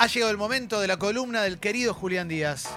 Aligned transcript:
Ha 0.00 0.06
llegado 0.06 0.30
el 0.30 0.38
momento 0.38 0.80
de 0.80 0.86
la 0.86 0.96
columna 0.96 1.42
del 1.42 1.58
querido 1.58 1.92
Julián 1.92 2.28
Díaz. 2.28 2.68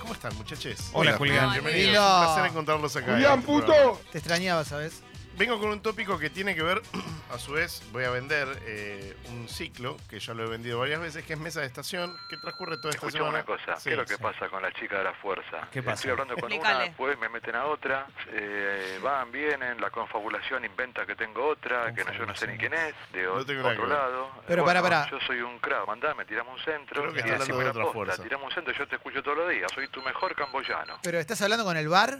¿Cómo 0.00 0.14
están, 0.14 0.34
muchachos? 0.38 0.88
Hola, 0.94 1.12
Julián. 1.18 1.52
Bienvenidos. 1.52 2.02
Un 2.02 2.24
placer 2.24 2.46
encontrarlos 2.46 2.96
acá. 2.96 3.12
Julián, 3.12 3.40
este 3.40 3.46
puto. 3.52 4.00
Te 4.10 4.16
extrañaba, 4.16 4.64
¿sabes? 4.64 5.02
Vengo 5.36 5.60
con 5.60 5.68
un 5.68 5.80
tópico 5.80 6.18
que 6.18 6.30
tiene 6.30 6.54
que 6.54 6.62
ver, 6.62 6.80
a 7.32 7.38
su 7.38 7.52
vez, 7.52 7.82
voy 7.92 8.04
a 8.04 8.10
vender 8.10 8.48
eh, 8.66 9.16
un 9.28 9.48
ciclo 9.48 9.96
que 10.08 10.18
ya 10.18 10.34
lo 10.34 10.44
he 10.44 10.48
vendido 10.48 10.78
varias 10.80 11.00
veces, 11.00 11.24
que 11.24 11.34
es 11.34 11.38
Mesa 11.38 11.60
de 11.60 11.66
Estación, 11.66 12.16
que 12.28 12.36
transcurre 12.36 12.76
toda 12.78 12.90
esta 12.90 13.06
Escuchame 13.06 13.30
semana. 13.30 13.44
una 13.44 13.44
cosa, 13.44 13.76
Sí, 13.76 13.84
¿qué 13.84 13.90
es 13.90 13.96
lo 13.98 14.04
que 14.04 14.16
sí. 14.16 14.22
pasa 14.22 14.48
con 14.48 14.62
la 14.62 14.72
chica 14.72 14.98
de 14.98 15.04
la 15.04 15.14
fuerza? 15.14 15.68
¿Qué 15.70 15.82
pasa? 15.82 15.94
Estoy 15.94 16.10
hablando 16.10 16.34
con 16.36 16.52
una, 16.52 16.92
pues 16.96 17.18
me 17.18 17.28
meten 17.28 17.54
a 17.54 17.66
otra, 17.66 18.06
eh, 18.32 18.98
van, 19.02 19.30
vienen, 19.30 19.80
la 19.80 19.90
confabulación 19.90 20.64
inventa 20.64 21.06
que 21.06 21.14
tengo 21.14 21.46
otra, 21.46 21.94
que 21.94 22.04
no, 22.04 22.12
yo 22.12 22.26
no 22.26 22.34
sé 22.34 22.46
ni 22.48 22.58
quién 22.58 22.74
es, 22.74 22.94
de 23.12 23.22
No 23.22 23.34
otro 23.34 23.86
lado. 23.86 24.30
Pero 24.46 24.64
Bueno, 24.64 24.82
pará, 24.82 25.04
pará. 25.04 25.10
Yo 25.10 25.18
soy 25.26 25.40
un 25.40 25.58
crack, 25.60 25.86
mandame, 25.86 26.24
tirame 26.24 26.50
un 26.50 26.58
centro 26.60 27.02
Creo 27.02 27.12
que 27.14 27.20
y 27.20 27.22
decime 27.22 27.58
de 27.58 27.64
la 27.64 27.70
otra 27.70 27.82
posta, 27.84 27.92
fuerza. 27.92 28.22
tirame 28.22 28.44
un 28.44 28.52
centro 28.52 28.74
yo 28.74 28.88
te 28.88 28.96
escucho 28.96 29.22
todos 29.22 29.38
los 29.38 29.50
días, 29.50 29.70
soy 29.72 29.86
tu 29.88 30.02
mejor 30.02 30.34
camboyano. 30.34 30.98
Pero 31.02 31.18
¿estás 31.18 31.40
hablando 31.42 31.64
con 31.64 31.76
el 31.76 31.88
bar? 31.88 32.18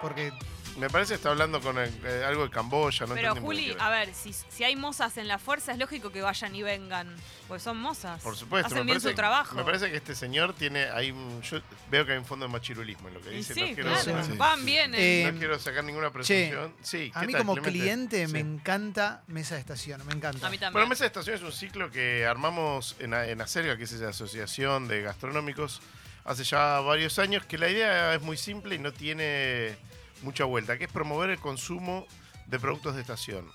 Porque 0.00 0.32
Me 0.76 0.88
parece 0.88 1.10
que 1.10 1.14
está 1.16 1.30
hablando 1.30 1.60
con 1.60 1.76
el- 1.78 1.92
eh, 2.06 2.24
algo 2.24 2.44
de 2.44 2.50
Camboya, 2.50 3.04
no 3.04 3.14
Pero 3.14 3.34
Juli, 3.34 3.66
bien. 3.66 3.80
a 3.80 3.90
ver, 3.90 4.14
si, 4.14 4.32
si 4.32 4.62
hay 4.62 4.76
mozas 4.76 5.16
en 5.18 5.26
la 5.26 5.38
fuerza, 5.38 5.72
es 5.72 5.78
lógico 5.78 6.10
que 6.12 6.22
vayan 6.22 6.54
y 6.54 6.62
vengan. 6.62 7.12
Porque 7.48 7.60
son 7.62 7.76
mozas. 7.76 8.22
Por 8.22 8.36
supuesto, 8.36 8.68
Hacen 8.68 8.78
me 8.78 8.84
bien 8.84 8.94
parece, 8.98 9.08
su 9.10 9.14
trabajo. 9.16 9.56
me 9.56 9.64
parece 9.64 9.90
que 9.90 9.96
este 9.96 10.14
señor 10.14 10.54
tiene, 10.54 10.84
hay 10.84 11.10
un- 11.10 11.42
yo 11.42 11.58
veo 11.90 12.06
que 12.06 12.12
hay 12.12 12.18
un 12.18 12.24
fondo 12.24 12.46
de 12.46 12.52
machirulismo 12.52 13.08
en 13.08 13.14
lo 13.14 13.20
que 13.20 13.32
Y 13.32 13.36
dice. 13.38 13.52
sí, 13.52 13.60
no 13.60 13.66
quiero, 13.74 13.90
claro. 14.00 14.24
Sí. 14.24 14.32
Van, 14.38 14.64
vienen. 14.64 15.00
Eh, 15.00 15.28
no 15.32 15.38
quiero 15.40 15.58
sacar 15.58 15.82
ninguna 15.82 16.12
presunción. 16.12 16.72
sí, 16.82 17.10
a 17.14 17.20
¿qué 17.20 17.26
mí 17.26 17.32
tal, 17.32 17.42
como 17.42 17.54
Clemente? 17.54 17.78
cliente 17.78 18.26
Sí. 18.28 18.32
me 18.32 18.38
encanta 18.38 19.22
Mesa 19.26 19.56
de 19.56 19.60
Estación, 19.62 20.06
me 20.06 20.14
encanta. 20.14 20.46
a 20.46 20.50
mí 20.50 20.56
también. 20.56 20.72
Bueno, 20.72 20.86
Mesa 20.88 21.02
de 21.02 21.08
Estación 21.08 21.34
es 21.36 21.42
un 21.42 21.52
ciclo 21.52 21.90
que 21.90 22.24
armamos 22.26 22.94
en, 23.00 23.12
en 23.12 23.40
Acerga, 23.40 23.76
que 23.76 23.82
es 23.84 23.92
esa 23.92 24.10
asociación 24.10 24.86
de 24.86 25.02
gastronómicos, 25.02 25.82
hace 26.24 26.44
ya 26.44 26.80
varios 26.80 27.18
años, 27.18 27.44
que 27.46 27.58
la 27.58 27.68
idea 27.68 28.14
es 28.14 28.22
muy 28.22 28.36
simple 28.36 28.74
y 28.74 28.78
no 28.78 28.92
tiene 28.92 29.76
mucha 30.22 30.44
vuelta, 30.44 30.78
que 30.78 30.84
es 30.84 30.92
promover 30.92 31.30
el 31.30 31.38
consumo 31.38 32.06
de 32.46 32.58
productos 32.58 32.94
de 32.94 33.00
estación. 33.00 33.46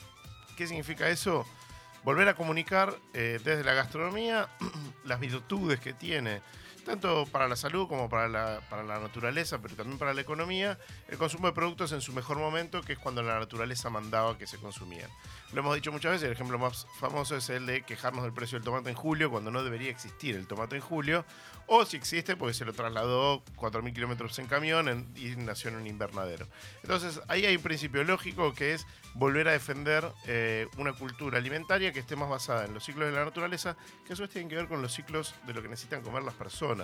¿Qué 0.57 0.67
significa 0.67 1.09
eso? 1.09 1.45
Volver 2.03 2.27
a 2.27 2.35
comunicar 2.35 2.95
eh, 3.13 3.39
desde 3.44 3.63
la 3.63 3.73
gastronomía 3.73 4.47
las 5.05 5.19
virtudes 5.19 5.80
que 5.80 5.94
tiene, 5.94 6.41
tanto 6.86 7.25
para 7.25 7.47
la 7.47 7.55
salud 7.55 7.88
como 7.88 8.08
para 8.08 8.30
la, 8.30 8.61
para 8.69 8.83
la 8.83 9.00
naturaleza, 9.00 9.59
pero 9.61 9.75
también 9.75 9.97
para 9.97 10.14
la 10.14 10.22
economía, 10.22 10.80
el 11.09 11.17
consumo 11.17 11.47
de 11.47 11.53
productos 11.53 11.91
en 11.91 12.02
su 12.02 12.14
mejor 12.14 12.38
momento, 12.38 12.81
que 12.81 12.94
es 12.94 13.00
cuando 13.00 13.22
la 13.23 13.39
naturaleza 13.39 13.89
mandaba 13.89 14.38
que 14.38 14.47
se 14.47 14.58
consumían. 14.58 15.09
Lo 15.52 15.59
hemos 15.61 15.75
dicho 15.75 15.91
muchas 15.91 16.11
veces, 16.13 16.28
el 16.28 16.33
ejemplo 16.33 16.58
más 16.58 16.88
famoso 17.00 17.36
es 17.36 17.50
el 17.50 17.66
de 17.66 17.81
quejarnos 17.81 18.23
del 18.23 18.33
precio 18.33 18.58
del 18.58 18.63
tomate 18.63 18.89
en 18.89 18.95
julio, 18.95 19.30
cuando 19.30 19.52
no 19.52 19.63
debería 19.63 19.89
existir 19.89 20.36
el 20.36 20.47
tomate 20.47 20.78
en 20.78 20.81
julio, 20.81 21.25
o 21.67 21.83
si 21.86 21.97
existe, 21.97 22.36
porque 22.36 22.53
se 22.53 22.63
lo 22.63 22.73
trasladó 22.73 23.44
4.000 23.56 23.94
kilómetros 23.94 24.38
en 24.38 24.45
camión 24.45 25.08
y 25.16 25.36
nació 25.36 25.72
en 25.72 25.78
un 25.78 25.88
invernadero. 25.88 26.47
Entonces, 26.83 27.19
ahí 27.28 27.45
hay 27.45 27.56
un 27.56 27.63
principio 27.63 28.03
lógico 28.03 28.53
que 28.53 28.73
es 28.73 28.86
volver 29.16 29.47
a 29.47 29.52
defender 29.52 30.06
eh, 30.28 30.67
una 30.78 30.94
cultura 30.94 31.39
alimentaria 31.39 31.91
que 31.91 32.00
esté 32.00 32.16
más 32.16 32.30
basada 32.30 32.66
en 32.66 32.73
los 32.73 32.83
ciclos 32.83 33.09
de 33.09 33.16
la 33.16 33.25
naturaleza, 33.25 33.75
que 34.06 34.13
a 34.13 34.16
su 34.16 34.22
vez 34.22 34.31
tienen 34.31 34.50
que 34.50 34.56
ver 34.56 34.67
con 34.67 34.81
los 34.81 34.94
ciclos 34.94 35.33
de 35.47 35.53
lo 35.53 35.61
que 35.63 35.69
necesitan 35.69 36.03
comer 36.03 36.23
las 36.23 36.36
personas. 36.36 36.75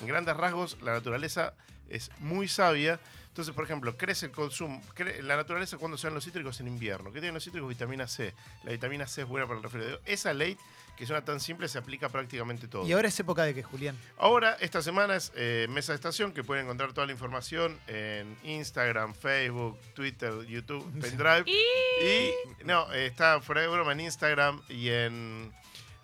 En 0.00 0.06
grandes 0.06 0.36
rasgos, 0.36 0.76
la 0.82 0.92
naturaleza 0.92 1.54
es 1.88 2.10
muy 2.18 2.48
sabia. 2.48 2.98
Entonces, 3.28 3.54
por 3.54 3.64
ejemplo, 3.64 3.96
crece 3.96 4.26
el 4.26 4.32
consumo, 4.32 4.82
cre- 4.96 5.20
la 5.22 5.36
naturaleza 5.36 5.76
cuando 5.78 5.96
se 5.96 6.08
dan 6.08 6.14
los 6.14 6.24
cítricos 6.24 6.58
en 6.60 6.66
invierno. 6.66 7.12
¿Qué 7.12 7.20
tienen 7.20 7.34
los 7.34 7.44
cítricos? 7.44 7.68
Vitamina 7.68 8.08
C. 8.08 8.34
La 8.64 8.72
vitamina 8.72 9.06
C 9.06 9.22
es 9.22 9.28
buena 9.28 9.46
para 9.46 9.58
el 9.58 9.62
resfriado. 9.62 10.00
Esa 10.06 10.34
ley, 10.34 10.56
que 10.96 11.06
suena 11.06 11.24
tan 11.24 11.38
simple, 11.38 11.68
se 11.68 11.78
aplica 11.78 12.06
a 12.06 12.08
prácticamente 12.08 12.66
todo. 12.66 12.84
Y 12.84 12.90
ahora 12.92 13.06
es 13.06 13.20
época 13.20 13.44
de 13.44 13.54
que, 13.54 13.62
Julián. 13.62 13.96
Ahora, 14.16 14.56
esta 14.60 14.82
semana 14.82 15.14
es 15.14 15.30
eh, 15.36 15.68
Mesa 15.70 15.92
de 15.92 15.96
Estación, 15.96 16.32
que 16.32 16.42
pueden 16.42 16.64
encontrar 16.64 16.92
toda 16.92 17.06
la 17.06 17.12
información 17.12 17.78
en 17.86 18.36
Instagram, 18.42 19.14
Facebook, 19.14 19.78
Twitter, 19.94 20.44
YouTube, 20.46 20.84
Pendrive. 21.00 21.44
Y- 21.46 21.54
Y, 22.04 22.30
no, 22.64 22.92
está 22.92 23.40
fuera 23.40 23.60
de 23.60 23.68
broma 23.68 23.92
en 23.92 24.00
Instagram 24.00 24.60
y 24.68 24.88
en, 24.88 25.52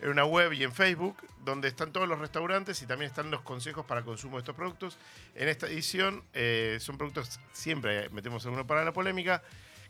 en 0.01 0.11
una 0.11 0.25
web 0.25 0.53
y 0.53 0.65
en 0.65 0.73
Facebook, 0.73 1.17
donde 1.45 1.69
están 1.69 1.93
todos 1.93 2.09
los 2.09 2.19
restaurantes 2.19 2.81
y 2.83 2.87
también 2.87 3.11
están 3.11 3.31
los 3.31 3.43
consejos 3.43 3.85
para 3.85 4.03
consumo 4.03 4.37
de 4.37 4.41
estos 4.41 4.55
productos. 4.55 4.99
En 5.35 5.49
esta 5.49 5.67
edición 5.67 6.23
eh, 6.33 6.79
son 6.81 6.99
productos, 6.99 7.41
siempre 7.53 8.09
metemos 8.11 8.45
alguno 8.45 8.67
para 8.67 8.85
la 8.85 8.93
polémica. 8.93 9.43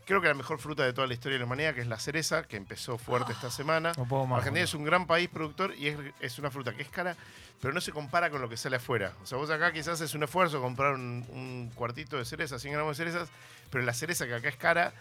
Creo 0.05 0.21
que 0.21 0.27
la 0.27 0.35
mejor 0.35 0.59
fruta 0.59 0.83
de 0.83 0.93
toda 0.93 1.07
la 1.07 1.15
historia 1.15 1.35
de 1.35 1.39
la 1.39 1.45
humanidad, 1.45 1.73
que 1.73 1.81
es 1.81 1.87
la 1.87 1.97
cereza, 1.97 2.43
que 2.43 2.57
empezó 2.57 2.99
fuerte 2.99 3.31
esta 3.31 3.49
semana. 3.49 3.91
No 3.97 4.07
puedo 4.07 4.27
más, 4.27 4.37
Argentina 4.37 4.63
es 4.63 4.73
un 4.75 4.83
gran 4.83 5.07
país 5.07 5.27
productor 5.29 5.73
y 5.75 5.87
es, 5.87 5.97
es 6.19 6.37
una 6.37 6.51
fruta 6.51 6.75
que 6.75 6.83
es 6.83 6.89
cara, 6.89 7.15
pero 7.59 7.73
no 7.73 7.81
se 7.81 7.91
compara 7.91 8.29
con 8.29 8.39
lo 8.39 8.47
que 8.47 8.55
sale 8.55 8.75
afuera. 8.75 9.13
O 9.23 9.25
sea, 9.25 9.39
vos 9.39 9.49
acá 9.49 9.73
quizás 9.73 9.99
es 10.01 10.13
un 10.13 10.21
esfuerzo 10.21 10.61
comprar 10.61 10.93
un, 10.93 11.25
un 11.31 11.71
cuartito 11.73 12.17
de 12.17 12.25
cereza, 12.25 12.59
100 12.59 12.73
gramos 12.73 12.95
de 12.97 13.03
cerezas, 13.03 13.29
pero 13.71 13.83
la 13.83 13.93
cereza 13.93 14.27
que 14.27 14.35
acá 14.35 14.49
es 14.49 14.57
cara 14.57 14.93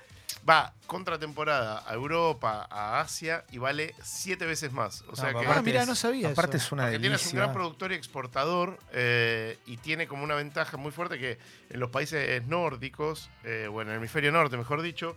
va 0.49 0.73
contra 0.87 1.19
temporada 1.19 1.83
a 1.87 1.95
Europa, 1.95 2.67
a 2.71 3.01
Asia 3.01 3.45
y 3.51 3.59
vale 3.59 3.95
siete 4.03 4.45
veces 4.47 4.73
más. 4.73 5.03
O 5.11 5.17
sea 5.17 5.33
No, 5.33 5.41
que 5.41 5.47
Ah, 5.47 5.63
mira, 5.63 5.87
no 5.87 5.95
sabía 5.95 6.31
Aparte 6.31 6.57
eso. 6.59 6.67
es 6.67 6.73
una 6.73 6.87
Argentina 6.87 7.15
es 7.17 7.27
un 7.27 7.37
gran 7.39 7.53
productor 7.53 7.93
y 7.93 7.95
exportador 7.95 8.79
eh, 8.93 9.59
y 9.67 9.77
tiene 9.79 10.07
como 10.07 10.25
una 10.25 10.35
ventaja 10.35 10.77
muy 10.77 10.93
fuerte 10.93 11.19
que 11.19 11.39
en 11.71 11.81
los 11.81 11.91
países 11.91 12.47
nórdicos, 12.47 13.31
eh, 13.45 13.69
o 13.73 13.81
en 13.83 13.89
el 13.89 13.97
hemisferio 13.97 14.33
norte, 14.33 14.57
mejor 14.57 14.83
dicho, 14.83 15.17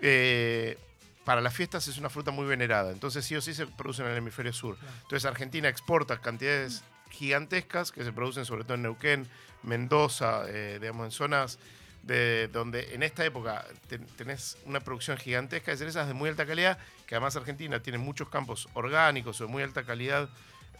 eh, 0.00 0.78
para 1.24 1.40
las 1.40 1.54
fiestas 1.54 1.88
es 1.88 1.98
una 1.98 2.08
fruta 2.10 2.30
muy 2.30 2.46
venerada. 2.46 2.92
Entonces 2.92 3.24
sí 3.24 3.34
o 3.36 3.40
sí 3.40 3.54
se 3.54 3.66
produce 3.66 4.02
en 4.02 4.08
el 4.08 4.16
hemisferio 4.16 4.52
sur. 4.52 4.76
Entonces 5.02 5.24
Argentina 5.24 5.68
exporta 5.68 6.18
cantidades 6.20 6.82
gigantescas 7.10 7.92
que 7.92 8.04
se 8.04 8.12
producen 8.12 8.44
sobre 8.44 8.64
todo 8.64 8.74
en 8.74 8.82
Neuquén, 8.82 9.26
Mendoza, 9.62 10.44
eh, 10.48 10.78
digamos, 10.80 11.06
en 11.06 11.10
zonas 11.10 11.58
de 12.06 12.48
donde 12.48 12.94
en 12.94 13.02
esta 13.02 13.24
época 13.24 13.64
ten- 13.88 14.06
tenés 14.16 14.56
una 14.64 14.80
producción 14.80 15.16
gigantesca 15.18 15.72
de 15.72 15.76
cerezas 15.76 16.06
de 16.06 16.14
muy 16.14 16.28
alta 16.28 16.46
calidad, 16.46 16.78
que 17.06 17.14
además 17.16 17.34
Argentina 17.36 17.80
tiene 17.82 17.98
muchos 17.98 18.28
campos 18.28 18.68
orgánicos 18.74 19.40
o 19.40 19.46
de 19.46 19.50
muy 19.52 19.62
alta 19.62 19.82
calidad 19.84 20.28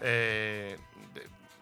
eh, 0.01 0.77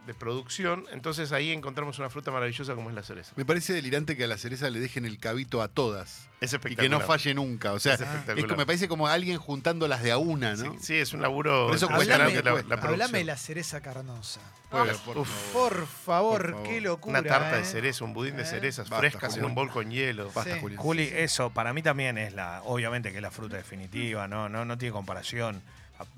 de, 0.06 0.15
producción, 0.15 0.84
entonces 0.92 1.32
ahí 1.32 1.50
encontramos 1.53 1.98
una 1.98 2.10
fruta 2.10 2.31
maravillosa 2.31 2.75
como 2.75 2.88
es 2.91 2.94
la 2.97 3.03
cereza. 3.03 3.32
Me 3.37 3.44
parece 3.44 3.72
delirante 3.72 4.16
que 4.16 4.25
a 4.25 4.26
la 4.26 4.38
cereza 4.38 4.70
le 4.70 4.81
dejen 4.81 5.04
el 5.04 5.19
cabito 5.19 5.62
a 5.62 5.69
todas. 5.69 6.28
Es 6.41 6.53
Y 6.53 6.56
espectacular. 6.56 6.84
que 6.84 6.88
no 6.88 7.00
falle 7.00 7.34
nunca. 7.34 7.72
O 7.72 7.78
sea, 7.78 7.94
Es 7.94 8.00
es 8.00 8.06
espectacular. 8.06 8.48
como- 8.48 8.59
me 8.59 8.66
parece 8.66 8.88
como 8.88 9.06
alguien 9.09 9.38
juntándolas 9.38 10.03
de 10.03 10.12
a 10.12 10.19
una, 10.19 10.54
¿no? 10.54 10.76
sí, 10.81 10.94
es 10.94 11.12
un 11.12 11.22
laburo 11.22 11.66
Por 11.69 11.76
eso 11.76 11.88
cuesta, 11.88 12.19
la, 12.19 12.25
cuesta. 12.25 12.43
la 12.43 12.53
producción. 12.53 12.91
Hablame 12.93 13.19
de 13.19 13.25
la 13.25 13.37
cereza 13.37 13.81
carnosa. 13.81 14.41
Por- 14.70 14.91
Ah. 14.91 14.93
por 15.04 15.19
Uf. 15.19 15.28
favor. 15.53 15.70
Por 15.75 15.87
favor, 15.87 16.43
Por 16.43 16.50
favor. 16.53 16.69
qué 16.69 16.81
locura. 16.81 17.20
Una 17.20 17.28
tarta 17.28 17.56
¿eh? 17.56 17.59
de 17.60 17.64
cereza, 17.64 18.04
un 18.04 18.12
budín 18.12 18.37
de 18.37 18.43
Eh. 18.43 18.47
cerezas 18.47 18.88
Basta, 18.91 18.98
frescas 19.00 19.37
en 19.37 19.44
un 19.44 19.54
bol 19.54 19.70
con 19.70 19.91
hielo. 19.91 20.31
Basta, 20.34 20.54
Sí. 20.59 20.76
Juli, 20.76 21.10
eso 21.14 21.50
para 21.50 21.72
mí 21.72 21.82
también 21.82 22.19
es 22.19 22.32
la, 22.34 22.60
obviamente 22.64 23.10
que 23.10 23.16
es 23.19 23.22
la 23.22 23.31
fruta 23.31 23.56
definitiva, 23.56 24.26
no, 24.28 24.48
no, 24.48 24.64
no 24.64 24.76
tiene 24.76 24.93
comparación, 24.93 25.62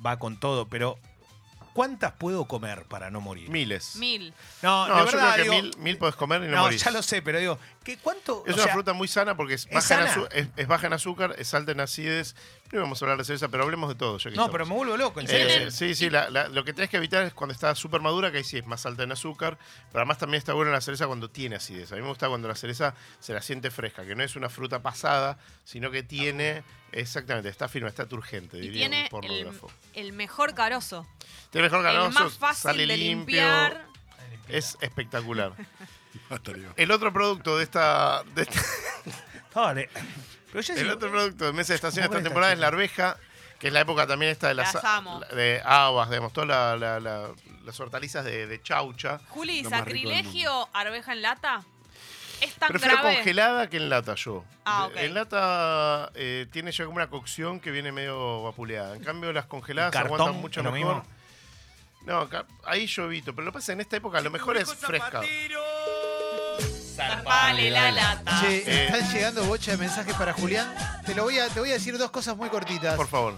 va 0.05 0.19
con 0.19 0.39
todo, 0.41 0.67
pero 0.69 0.99
¿cuántas 1.77 2.13
puedo 2.13 2.47
comer 2.47 2.85
para 2.89 3.11
no 3.11 3.21
morir? 3.21 3.51
Miles. 3.51 3.97
Mil. 3.97 4.33
No, 4.63 4.89
No, 4.89 4.95
de 4.95 5.01
yo 5.01 5.07
verdad, 5.07 5.35
creo 5.35 5.45
que 5.45 5.51
digo, 5.51 5.63
mil, 5.63 5.79
mil 5.79 5.99
podés 5.99 6.17
comer 6.17 6.43
y 6.43 6.47
no, 6.47 6.57
no, 6.57 6.63
morís. 6.63 6.83
ya 6.83 6.91
lo 6.91 7.03
sé, 7.03 7.21
pero 7.21 7.39
digo, 7.39 7.59
¿qué, 7.85 7.99
¿cuánto? 7.99 8.43
Es 8.47 8.53
o 8.53 8.55
una 8.55 8.65
sea, 8.65 8.73
fruta 8.73 8.95
muy 8.95 9.07
sana 9.09 9.37
porque 9.37 9.55
es 9.55 9.67
¿es 9.67 9.75
baja, 9.75 10.01
en, 10.01 10.09
sana? 10.09 10.23
azu- 10.25 10.29
es- 10.33 10.49
es 10.57 10.67
baja 10.67 10.87
en 10.87 10.93
azúcar, 10.95 11.35
es 11.39 11.53
alta 11.53 11.73
en 11.73 11.81
acidez. 11.81 12.35
No 12.73 12.81
vamos 12.81 13.01
a 13.01 13.05
hablar 13.05 13.19
de 13.19 13.25
cereza, 13.25 13.49
pero 13.49 13.63
hablemos 13.63 13.89
de 13.91 13.95
todo. 13.95 14.19
ya 14.19 14.25
que 14.31 14.37
No, 14.37 14.45
estamos. 14.47 14.51
pero 14.53 14.67
me 14.67 14.75
vuelvo 14.75 14.97
loco, 14.97 15.21
en 15.21 15.27
Eh, 15.27 15.29
serio. 15.29 15.71
sí, 15.71 15.95
sí, 15.95 16.11
la- 16.11 16.31
la- 16.31 16.49
lo 16.49 16.65
que 16.65 16.73
tenés 16.73 16.89
que 16.91 16.97
evitar 16.97 17.23
es 17.25 17.33
cuando 17.35 17.53
está 17.53 17.75
súper 17.77 18.01
madura, 18.01 18.33
que 18.33 18.39
ahí 18.39 18.45
sí 18.45 18.57
es 18.59 18.67
más 18.67 18.87
alta 18.87 19.03
en 19.05 19.13
azúcar, 19.13 19.59
pero 19.93 20.01
además 20.01 20.19
también 20.19 20.39
está 20.39 20.55
buena 20.55 20.73
la 20.73 20.81
cereza 20.81 21.07
cuando 21.07 21.31
tiene 21.31 21.57
acidez. 21.57 21.93
A 21.93 21.97
mí 21.97 22.01
me 22.03 22.09
gusta 22.09 22.29
cuando 22.29 22.49
la 22.49 22.55
cereza 22.57 22.95
se 23.21 23.35
la 23.35 23.43
siente 23.43 23.71
fresca, 23.71 24.05
que 24.05 24.17
no 24.17 24.25
es 24.25 24.35
una 24.35 24.49
fruta 24.49 24.83
pasada, 24.83 25.39
sino 25.65 25.91
que 25.93 26.03
tiene, 26.03 26.65
exactamente, 27.01 27.49
está 27.49 27.69
firme, 27.69 27.89
está 27.89 28.07
turgente, 28.07 28.57
Y 28.59 28.63
diría 28.63 28.81
tiene 28.89 28.97
un 28.99 29.05
el, 29.05 29.11
pornógrafo. 29.11 29.71
el 29.95 30.13
mejor 30.13 30.55
carozo. 30.55 31.07
Tiene 31.51 31.69
mejor 31.69 31.87
El 31.87 31.93
ganoso, 31.93 32.25
más 32.25 32.39
fácil 32.39 32.63
sale 32.63 32.87
de 32.87 32.97
limpio, 32.97 33.43
limpiar. 33.43 33.87
es 34.49 34.77
espectacular. 34.81 35.53
El 36.77 36.91
otro 36.91 37.13
producto 37.13 37.59
de 37.59 37.65
esta, 37.65 38.23
de 38.35 38.43
esta- 38.43 38.61
Dale. 39.55 39.89
Pero 40.51 40.61
yo 40.63 40.75
el 40.75 40.81
digo, 40.81 40.95
otro 40.95 41.11
producto 41.11 41.45
de 41.45 41.53
mesa 41.53 41.73
de 41.73 41.77
estación 41.77 42.03
de 42.05 42.09
¿Cómo 42.09 42.19
esta 42.19 42.29
temporada 42.29 42.53
es 42.55 42.59
la 42.59 42.69
arveja, 42.69 43.17
que 43.59 43.67
es 43.69 43.73
la 43.73 43.81
época 43.81 44.07
también 44.07 44.33
esta 44.33 44.49
de 44.49 44.55
las, 44.55 44.73
Las 44.75 44.85
amo. 44.85 45.21
de 45.35 45.61
habas, 45.65 46.09
digamos, 46.09 46.33
todas 46.33 46.49
la- 46.49 46.77
la- 46.77 47.01
la- 47.01 47.31
las 47.65 47.81
hortalizas 47.81 48.25
de, 48.25 48.47
de 48.47 48.63
chaucha. 48.63 49.21
Juli, 49.29 49.63
sacrilegio, 49.65 50.69
arveja 50.73 51.13
en 51.13 51.23
lata. 51.23 51.65
Es 52.41 52.55
tan 52.55 52.69
Prefiero 52.69 52.97
grave. 52.99 53.15
congelada 53.17 53.69
que 53.71 53.77
en 53.79 53.89
lata 53.89 54.15
yo. 54.15 54.45
Ah, 54.65 54.87
ok. 54.87 54.97
En 54.97 55.15
lata 55.15 56.11
eh, 56.15 56.47
tiene 56.53 56.71
ya 56.73 56.85
como 56.85 56.97
una 56.97 57.09
cocción 57.09 57.61
que 57.61 57.71
viene 57.71 57.93
medio 57.93 58.43
vapuleada. 58.43 58.95
En 58.97 59.03
cambio 59.05 59.33
las 59.33 59.47
congeladas 59.47 59.91
¿Y 59.91 59.93
cartón 59.95 60.15
aguantan 60.21 60.41
mucho 60.41 60.61
es 60.61 60.65
lo 60.65 60.73
mejor. 60.73 60.97
mismo? 60.97 61.11
No, 62.05 62.29
ca- 62.29 62.47
ahí 62.65 62.87
yo 62.87 63.05
evito. 63.07 63.33
Pero 63.35 63.47
lo 63.47 63.51
que 63.53 63.55
pasa 63.55 63.65
es 63.65 63.67
que 63.67 63.73
en 63.73 63.81
esta 63.81 63.97
época 63.97 64.21
lo 64.21 64.31
mejor 64.31 64.57
es 64.57 64.73
fresca. 64.75 65.23
Zarpale 66.95 67.71
la 67.71 67.91
lata. 67.91 68.41
Che, 68.41 68.57
Eh. 68.67 68.85
están 68.87 69.13
llegando 69.13 69.45
bocha 69.45 69.73
de 69.73 69.77
mensajes 69.79 70.15
para 70.15 70.33
Julián. 70.33 70.73
Te 71.05 71.15
lo 71.15 71.25
voy 71.25 71.39
a, 71.39 71.49
te 71.49 71.61
voy 71.61 71.71
a 71.71 71.75
decir 71.75 71.97
dos 71.99 72.11
cosas 72.11 72.37
muy 72.37 72.49
cortitas. 72.49 72.97
Por 72.97 73.09
favor. 73.09 73.35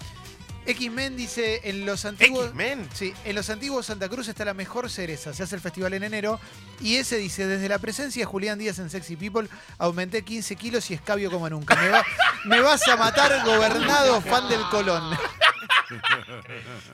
X-Men 0.70 1.16
dice, 1.16 1.60
en 1.64 1.86
los 1.86 2.04
antiguos... 2.04 2.46
X-Men. 2.46 2.88
Sí, 2.94 3.14
en 3.24 3.34
los 3.34 3.48
antiguos 3.50 3.86
Santa 3.86 4.08
Cruz 4.08 4.28
está 4.28 4.44
la 4.44 4.54
mejor 4.54 4.90
cereza. 4.90 5.32
Se 5.32 5.42
hace 5.42 5.54
el 5.54 5.60
festival 5.60 5.94
en 5.94 6.02
enero. 6.04 6.38
Y 6.80 6.96
ese 6.96 7.16
dice, 7.16 7.46
desde 7.46 7.68
la 7.68 7.78
presencia 7.78 8.20
de 8.22 8.26
Julián 8.26 8.58
Díaz 8.58 8.78
en 8.78 8.90
Sexy 8.90 9.16
People, 9.16 9.48
aumenté 9.78 10.22
15 10.22 10.56
kilos 10.56 10.90
y 10.90 10.94
escabio 10.94 11.30
como 11.30 11.48
nunca. 11.48 11.74
Me, 11.76 11.88
va- 11.88 12.04
me 12.44 12.60
vas 12.60 12.86
a 12.88 12.96
matar, 12.96 13.44
gobernado, 13.44 14.20
fan 14.20 14.48
del 14.48 14.62
Colón. 14.70 15.16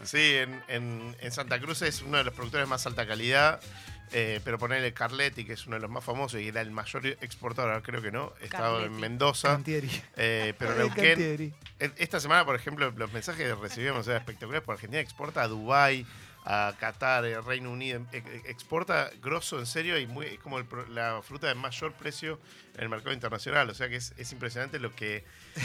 Sí, 0.05 0.37
en, 0.37 0.62
en- 0.69 1.17
en 1.20 1.32
Santa 1.32 1.59
Cruz 1.61 1.82
es 1.82 2.03
uno 2.03 2.19
de 2.19 2.25
los 2.25 2.35
productores 2.35 2.69
más 2.69 2.87
alta 2.87 3.06
calidad. 3.06 3.61
Eh, 4.16 4.40
pero 4.44 4.58
ponerle 4.61 4.94
Carletti, 4.94 5.44
que 5.44 5.55
es 5.55 5.66
uno 5.66 5.75
de 5.75 5.82
los 5.82 5.90
más 5.90 6.05
famosos 6.05 6.40
y 6.40 6.46
era 6.46 6.61
el 6.61 6.70
mayor 6.70 7.05
exportador, 7.05 7.82
creo 7.82 8.00
que 8.00 8.12
no, 8.12 8.32
estaba 8.40 8.84
en. 8.84 8.96
Mendoza. 9.00 9.49
Cantieri. 9.49 9.90
eh, 10.16 10.55
pero 10.56 10.75
Neuquén, 10.78 11.05
Cantieri. 11.05 11.52
Esta 11.81 12.20
semana, 12.20 12.44
por 12.44 12.55
ejemplo, 12.55 12.93
los 12.93 13.12
mensajes 13.12 13.44
que 13.44 13.55
recibimos 13.56 14.06
eran 14.06 14.20
espectaculares, 14.20 14.64
porque 14.64 14.76
Argentina 14.78 15.00
exporta 15.00 15.43
a 15.43 15.49
Dubái, 15.49 16.06
a 16.46 16.75
Qatar, 16.79 17.25
al 17.25 17.44
Reino 17.44 17.70
Unido, 17.70 18.00
e- 18.12 18.19
e- 18.19 18.50
exporta 18.50 19.11
grosso 19.23 19.58
en 19.58 19.67
serio 19.67 19.99
y 19.99 20.06
muy, 20.06 20.26
es 20.26 20.38
como 20.41 20.58
el 20.58 20.67
la 20.91 21.20
fruta 21.23 21.46
de 21.46 21.55
mayor 21.55 21.93
precio 21.94 22.38
en 22.75 22.82
el 22.82 22.88
mercado 22.88 23.12
internacional. 23.14 23.70
O 23.70 23.75
sea 23.75 23.88
que 23.88 23.96
es, 23.96 24.12
es 24.19 24.31
impresionante 24.32 24.79
lo 24.79 24.94
que 24.94 25.25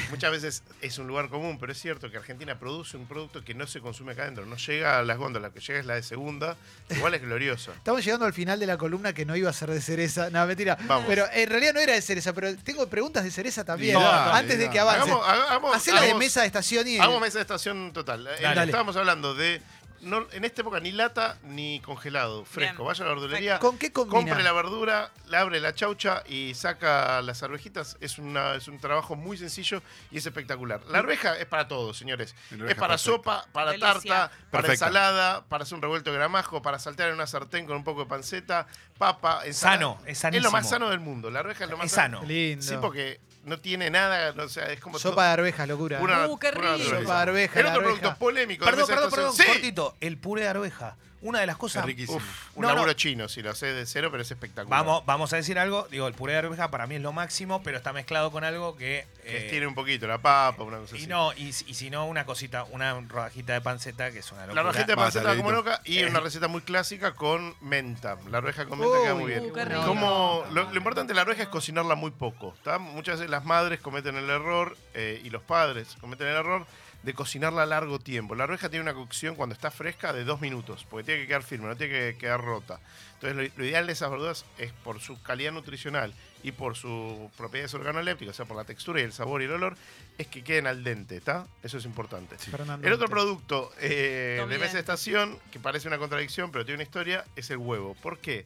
muchas 0.10 0.32
veces 0.32 0.64
es 0.82 0.98
un 0.98 1.08
lugar 1.08 1.28
común, 1.30 1.58
pero 1.60 1.72
es 1.74 1.82
cierto 1.82 2.10
que 2.10 2.18
Argentina 2.18 2.58
produce 2.60 2.96
un 2.96 3.08
producto 3.08 3.44
que 3.44 3.54
no 3.54 3.68
se 3.68 3.82
consume 3.82 4.14
acá 4.14 4.22
adentro, 4.24 4.46
no 4.46 4.56
llega 4.56 5.00
a 5.00 5.04
las 5.04 5.18
góndolas, 5.18 5.52
que 5.52 5.60
llega 5.60 5.80
es 5.80 5.86
la 5.86 5.96
de 5.96 6.04
segunda, 6.04 6.56
igual 6.92 7.14
es 7.14 7.22
glorioso. 7.22 7.74
Estamos 7.76 8.06
llegando 8.06 8.26
al 8.26 8.34
final 8.34 8.60
de 8.60 8.68
la 8.68 8.78
columna 8.78 9.12
que 9.14 9.26
no 9.26 9.36
iba 9.36 9.50
a 9.50 9.54
ser 9.54 9.72
de 9.72 9.82
cereza. 9.82 10.30
No, 10.30 10.46
mentira. 10.46 10.78
Vamos. 10.88 11.06
Pero 11.08 11.26
en 11.34 11.50
realidad 11.50 11.74
no 11.74 11.80
era 11.82 11.94
de 11.94 12.02
cereza, 12.02 12.32
pero 12.34 12.56
tengo 12.58 12.88
preguntas 12.88 13.24
de 13.26 13.32
cereza 13.32 13.66
también. 13.66 13.96
Dale, 14.00 14.38
antes 14.40 14.58
de 14.58 14.70
que 14.70 14.80
avance. 14.80 15.02
Hagamos, 15.12 15.86
de 15.86 15.92
hagamos- 15.92 16.18
mesa 16.20 16.42
de 16.42 16.48
estación 16.48 16.88
y. 16.88 16.98
Hagamos 17.00 17.20
mesa 17.20 17.40
de 17.40 17.42
estación 17.42 17.92
total. 17.92 18.28
Eh, 18.28 18.42
Dale. 18.44 18.64
Estábamos 18.64 18.96
hablando 18.96 19.34
de. 19.36 19.62
No- 20.02 20.26
en 20.32 20.46
esta 20.46 20.62
época 20.62 20.80
ni 20.80 20.92
lata 20.92 21.38
ni 21.44 21.80
congelado, 21.82 22.46
fresco. 22.46 22.78
Bien. 22.84 22.88
Vaya 22.88 23.04
a 23.04 23.08
la 23.08 23.14
verdulería, 23.14 23.60
¿Con 23.60 23.78
qué 23.78 23.92
combina? 23.92 24.20
compre 24.20 24.44
la 24.44 24.52
verdura, 24.54 25.12
le 25.28 25.38
abre 25.38 25.60
la 25.60 25.74
chaucha 25.74 26.24
y 26.28 26.54
saca 26.56 27.22
las 27.22 27.44
arvejitas. 27.44 27.98
Es, 28.02 28.18
una, 28.18 28.56
es 28.56 28.68
un 28.68 28.80
trabajo 28.80 29.16
muy 29.16 29.38
sencillo 29.38 29.82
y 30.12 30.18
es 30.18 30.26
espectacular. 30.26 30.82
La 30.90 31.00
arveja 31.00 31.38
es 31.38 31.46
para 31.46 31.68
todo, 31.68 31.94
señores. 31.94 32.36
La 32.52 32.70
Es 32.72 32.76
para 32.76 32.94
perfecta. 32.94 32.98
sopa, 32.98 33.46
para 33.52 33.72
Delicia. 33.72 33.94
tarta, 33.94 34.32
para 34.52 34.64
Perfecta. 34.64 34.74
ensalada, 34.88 35.46
para 35.46 35.64
hacer 35.64 35.76
un 35.76 35.82
revuelto 35.82 36.12
de 36.12 36.18
gramajo, 36.18 36.62
para 36.62 36.80
saltear 36.80 37.10
en 37.10 37.16
una 37.16 37.28
sartén 37.28 37.66
con 37.66 37.76
un 37.76 37.84
poco 37.84 38.02
de 38.02 38.06
panceta, 38.08 38.68
papa, 38.98 39.42
ensalada. 39.46 39.78
Sano, 39.80 40.00
es 40.06 40.12
Es 40.14 40.20
sanísimo. 40.20 40.46
lo 40.48 40.52
más 40.52 40.70
sano 40.70 40.90
del 40.90 41.00
mundo. 41.00 41.30
La 41.30 41.40
arveja 41.40 41.64
es 41.66 41.70
lo 41.70 41.78
más 41.78 41.86
Es 41.88 41.92
sano. 41.92 42.22
Lindo. 42.24 42.66
Sí, 42.66 42.76
porque 42.82 43.20
no 43.44 43.60
tiene 43.60 43.90
nada, 43.90 44.34
o 44.44 44.50
sea, 44.50 44.66
es 44.72 44.80
como 44.80 45.00
Sopa 45.00 45.26
de 45.28 45.32
arvejas, 45.34 45.68
locura. 45.68 46.00
Pura- 46.00 46.28
Uh, 46.28 46.38
qué 46.38 46.52
rico. 46.52 46.78
Sopa 46.78 47.16
de 47.16 47.22
arveja, 47.32 47.60
El 47.60 47.66
la 47.66 47.72
otro 47.72 47.84
producto 47.84 48.16
polémico. 48.16 48.66
Perdón, 48.66 48.88
perdón, 48.88 49.10
perdón, 49.12 49.34
cortito. 49.48 49.96
El 50.02 50.18
puré 50.18 50.44
de 50.44 50.48
arveja. 50.50 50.98
Una 51.22 51.40
de 51.42 51.46
las 51.48 51.58
cosas. 51.58 51.82
Es 51.82 51.88
riquísimo. 51.88 52.18
Uf, 52.18 52.48
un 52.56 52.62
No, 52.62 52.70
no. 52.70 52.76
laburo 52.76 52.94
chino, 52.94 53.28
si 53.28 53.42
lo 53.42 53.54
sé 53.54 53.74
de 53.74 53.86
cero, 53.86 54.10
pero 54.10 54.24
es 54.24 54.32
espectacular. 54.32 54.86
Vamos, 54.86 55.06
vamos 55.06 55.34
a 55.34 55.36
decir 55.36 55.60
algo. 55.60 55.88
Digo, 55.92 56.08
el 56.08 56.14
puré 56.14 56.34
de 56.34 56.40
arveja 56.40 56.72
para 56.72 56.88
mí 56.88 56.96
es 56.96 57.02
lo 57.02 57.12
máximo, 57.12 57.62
pero 57.62 57.78
está 57.78 57.92
mezclado 57.94 58.32
con 58.32 58.44
algo 58.44 58.78
que. 58.78 59.06
Que 59.24 59.48
eh, 59.48 59.50
tiene 59.50 59.68
un 59.68 59.76
poquito, 59.76 60.08
la 60.08 60.18
papa, 60.20 60.64
una 60.64 60.78
cosa 60.78 60.96
así. 60.96 61.04
y 61.04 61.08
no, 61.08 61.34
y, 61.34 61.50
y 61.50 61.54
si 61.74 61.90
no, 61.90 62.06
una 62.08 62.26
cosita, 62.26 62.64
una 62.64 63.00
rodajita 63.02 63.54
de 63.54 63.62
panceta 63.62 64.12
que 64.12 64.20
es 64.20 64.32
una 64.32 64.42
la 64.42 64.48
locura. 64.48 64.64
rojita 64.64 64.86
de 64.86 64.96
Más 64.96 65.14
panceta 65.14 65.36
como 65.36 65.52
loca 65.52 65.82
y 65.86 66.00
Eh. 66.00 66.08
una 66.08 66.20
receta 66.22 66.48
muy 66.48 66.62
clásica 66.62 67.14
con 67.14 67.54
menta. 67.62 68.18
La 68.32 68.38
arveja 68.40 68.66
con 68.66 68.80
menta 68.80 68.98
queda 69.04 69.14
muy 69.16 69.26
Uy, 69.26 69.32
bien. 69.40 69.54
Qué. 69.54 69.76
Como, 69.86 70.46
lo, 70.52 70.64
lo 70.72 70.76
importante 70.78 71.12
de 71.12 71.16
la 71.16 71.22
arveja 71.24 71.44
es 71.44 71.50
cocinarla 71.50 71.96
muy 71.96 72.12
poco. 72.12 72.56
¿tá? 72.64 72.80
Muchas 72.80 73.18
veces 73.20 73.30
las 73.30 73.44
madres 73.46 73.80
cometen 73.82 74.16
el 74.16 74.30
error 74.30 74.78
eh, 74.94 75.22
y 75.24 75.30
los 75.30 75.44
padres 75.44 75.96
cometen 76.00 76.28
el 76.28 76.36
error 76.38 76.66
de 77.04 77.14
cocinarla 77.14 77.64
a 77.64 77.66
largo 77.66 77.98
tiempo. 78.00 78.36
La 78.36 78.44
arveja 78.44 78.70
tiene 78.70 78.84
una 78.84 78.94
cocción 78.94 79.36
cuando 79.36 79.54
está 79.54 79.72
fresca 79.72 80.12
de 80.12 80.26
dos 80.26 80.42
minutos, 80.42 80.86
porque 80.90 81.06
tiene 81.06 81.22
que 81.22 81.28
quedar 81.28 81.44
firme, 81.44 81.68
no 81.68 81.78
tiene 81.78 81.94
que 81.94 82.18
quedar 82.18 82.42
rota. 82.42 82.80
Entonces 83.14 83.36
lo, 83.52 83.58
lo 83.58 83.66
ideal 83.66 83.88
de 83.88 83.94
esas 83.94 84.10
verduras 84.12 84.46
es 84.58 84.74
por 84.74 85.00
su 85.00 85.22
calidad 85.22 85.54
nutricional 85.54 86.14
y 86.44 86.52
por 86.52 86.76
sus 86.76 87.32
propiedades 87.38 87.74
organolépticas, 87.74 88.36
o 88.36 88.38
sea, 88.38 88.46
por 88.46 88.58
la 88.58 88.66
textura 88.66 89.00
y 89.00 89.04
el 89.04 89.14
sabor 89.14 89.42
y 89.42 89.46
el 89.46 89.52
olor, 89.52 89.78
es 90.18 90.28
que 90.28 90.44
queden 90.44 90.68
al 90.68 90.84
dente, 90.84 91.16
¿está? 91.18 91.48
Eso 91.64 91.78
es 91.78 91.86
importante. 91.86 92.36
El 92.84 92.92
otro 92.94 93.08
producto 93.08 93.72
eh, 93.80 94.46
de 94.50 94.58
mesa 94.58 94.74
de 94.74 94.80
estación, 94.80 95.40
que 95.52 95.60
parece 95.60 95.88
una 95.88 95.98
contradicción, 96.00 96.52
pero 96.52 96.66
tiene 96.66 96.76
una 96.78 96.84
historia, 96.84 97.24
es 97.38 97.50
el 97.50 97.58
huevo. 97.58 97.96
¿Por 97.96 98.20
qué? 98.20 98.46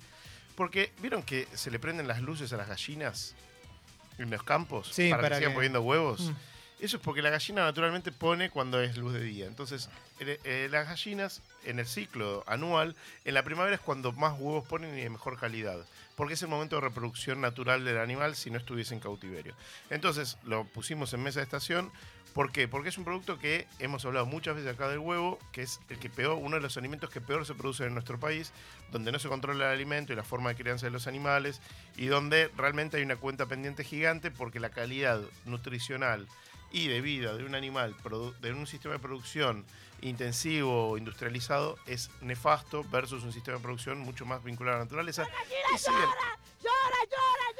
Porque, 0.55 0.91
¿vieron 1.01 1.23
que 1.23 1.47
se 1.55 1.71
le 1.71 1.79
prenden 1.79 2.07
las 2.07 2.21
luces 2.21 2.53
a 2.53 2.57
las 2.57 2.67
gallinas 2.67 3.33
en 4.19 4.29
los 4.29 4.43
campos? 4.43 4.89
Sí, 4.91 5.09
para, 5.09 5.23
para 5.23 5.29
que 5.35 5.39
sigan 5.39 5.51
que- 5.53 5.55
poniendo 5.55 5.81
huevos. 5.81 6.21
Mm. 6.21 6.33
Eso 6.83 6.97
es 6.97 7.01
porque 7.01 7.21
la 7.21 7.29
gallina 7.29 7.63
naturalmente 7.63 8.11
pone 8.11 8.49
cuando 8.49 8.81
es 8.81 8.97
luz 8.97 9.13
de 9.13 9.21
día. 9.21 9.45
Entonces, 9.45 9.89
eh, 10.19 10.67
las 10.69 10.85
gallinas 10.85 11.41
en 11.63 11.79
el 11.79 11.87
ciclo 11.87 12.43
anual, 12.45 12.93
en 13.23 13.35
la 13.35 13.43
primavera 13.43 13.77
es 13.77 13.81
cuando 13.81 14.11
más 14.11 14.37
huevos 14.37 14.67
ponen 14.67 14.97
y 14.97 15.01
de 15.01 15.09
mejor 15.09 15.39
calidad. 15.39 15.77
Porque 16.17 16.33
es 16.33 16.41
el 16.41 16.49
momento 16.49 16.75
de 16.75 16.81
reproducción 16.81 17.39
natural 17.39 17.85
del 17.85 17.99
animal 17.99 18.35
si 18.35 18.51
no 18.51 18.57
estuviese 18.57 18.93
en 18.93 18.99
cautiverio. 18.99 19.55
Entonces, 19.89 20.37
lo 20.43 20.65
pusimos 20.65 21.13
en 21.13 21.23
mesa 21.23 21.39
de 21.39 21.45
estación. 21.45 21.89
¿Por 22.33 22.51
qué? 22.51 22.67
Porque 22.67 22.89
es 22.89 22.97
un 22.97 23.05
producto 23.05 23.39
que 23.39 23.65
hemos 23.79 24.03
hablado 24.03 24.25
muchas 24.25 24.53
veces 24.53 24.73
acá 24.73 24.89
del 24.89 24.99
huevo, 24.99 25.39
que 25.53 25.61
es 25.61 25.79
el 25.87 25.99
que 25.99 26.09
peor, 26.09 26.37
uno 26.41 26.57
de 26.57 26.61
los 26.63 26.75
alimentos 26.75 27.09
que 27.09 27.21
peor 27.21 27.45
se 27.45 27.53
produce 27.53 27.85
en 27.85 27.93
nuestro 27.93 28.19
país, 28.19 28.51
donde 28.91 29.13
no 29.13 29.19
se 29.19 29.29
controla 29.29 29.67
el 29.67 29.71
alimento 29.71 30.11
y 30.11 30.17
la 30.17 30.23
forma 30.25 30.49
de 30.49 30.55
crianza 30.57 30.87
de 30.87 30.91
los 30.91 31.07
animales, 31.07 31.61
y 31.95 32.07
donde 32.07 32.51
realmente 32.57 32.97
hay 32.97 33.03
una 33.03 33.15
cuenta 33.15 33.45
pendiente 33.45 33.85
gigante 33.85 34.31
porque 34.31 34.59
la 34.59 34.71
calidad 34.71 35.21
nutricional 35.45 36.27
y 36.73 36.87
de 36.87 36.99
vida 36.99 37.33
de 37.37 37.45
un 37.45 37.55
animal, 37.55 37.95
de 38.41 38.51
un 38.51 38.67
sistema 38.67 38.95
de 38.95 38.99
producción 38.99 39.65
intensivo 40.01 40.89
o 40.89 40.97
industrializado, 40.97 41.77
es 41.85 42.09
nefasto 42.19 42.83
versus 42.91 43.23
un 43.23 43.31
sistema 43.31 43.57
de 43.57 43.63
producción 43.63 43.99
mucho 43.99 44.25
más 44.25 44.43
vinculado 44.43 44.75
a 44.75 44.79
la 44.79 44.83
naturaleza. 44.83 45.25
Y 45.73 45.77
si 45.77 45.91
bien 45.91 46.09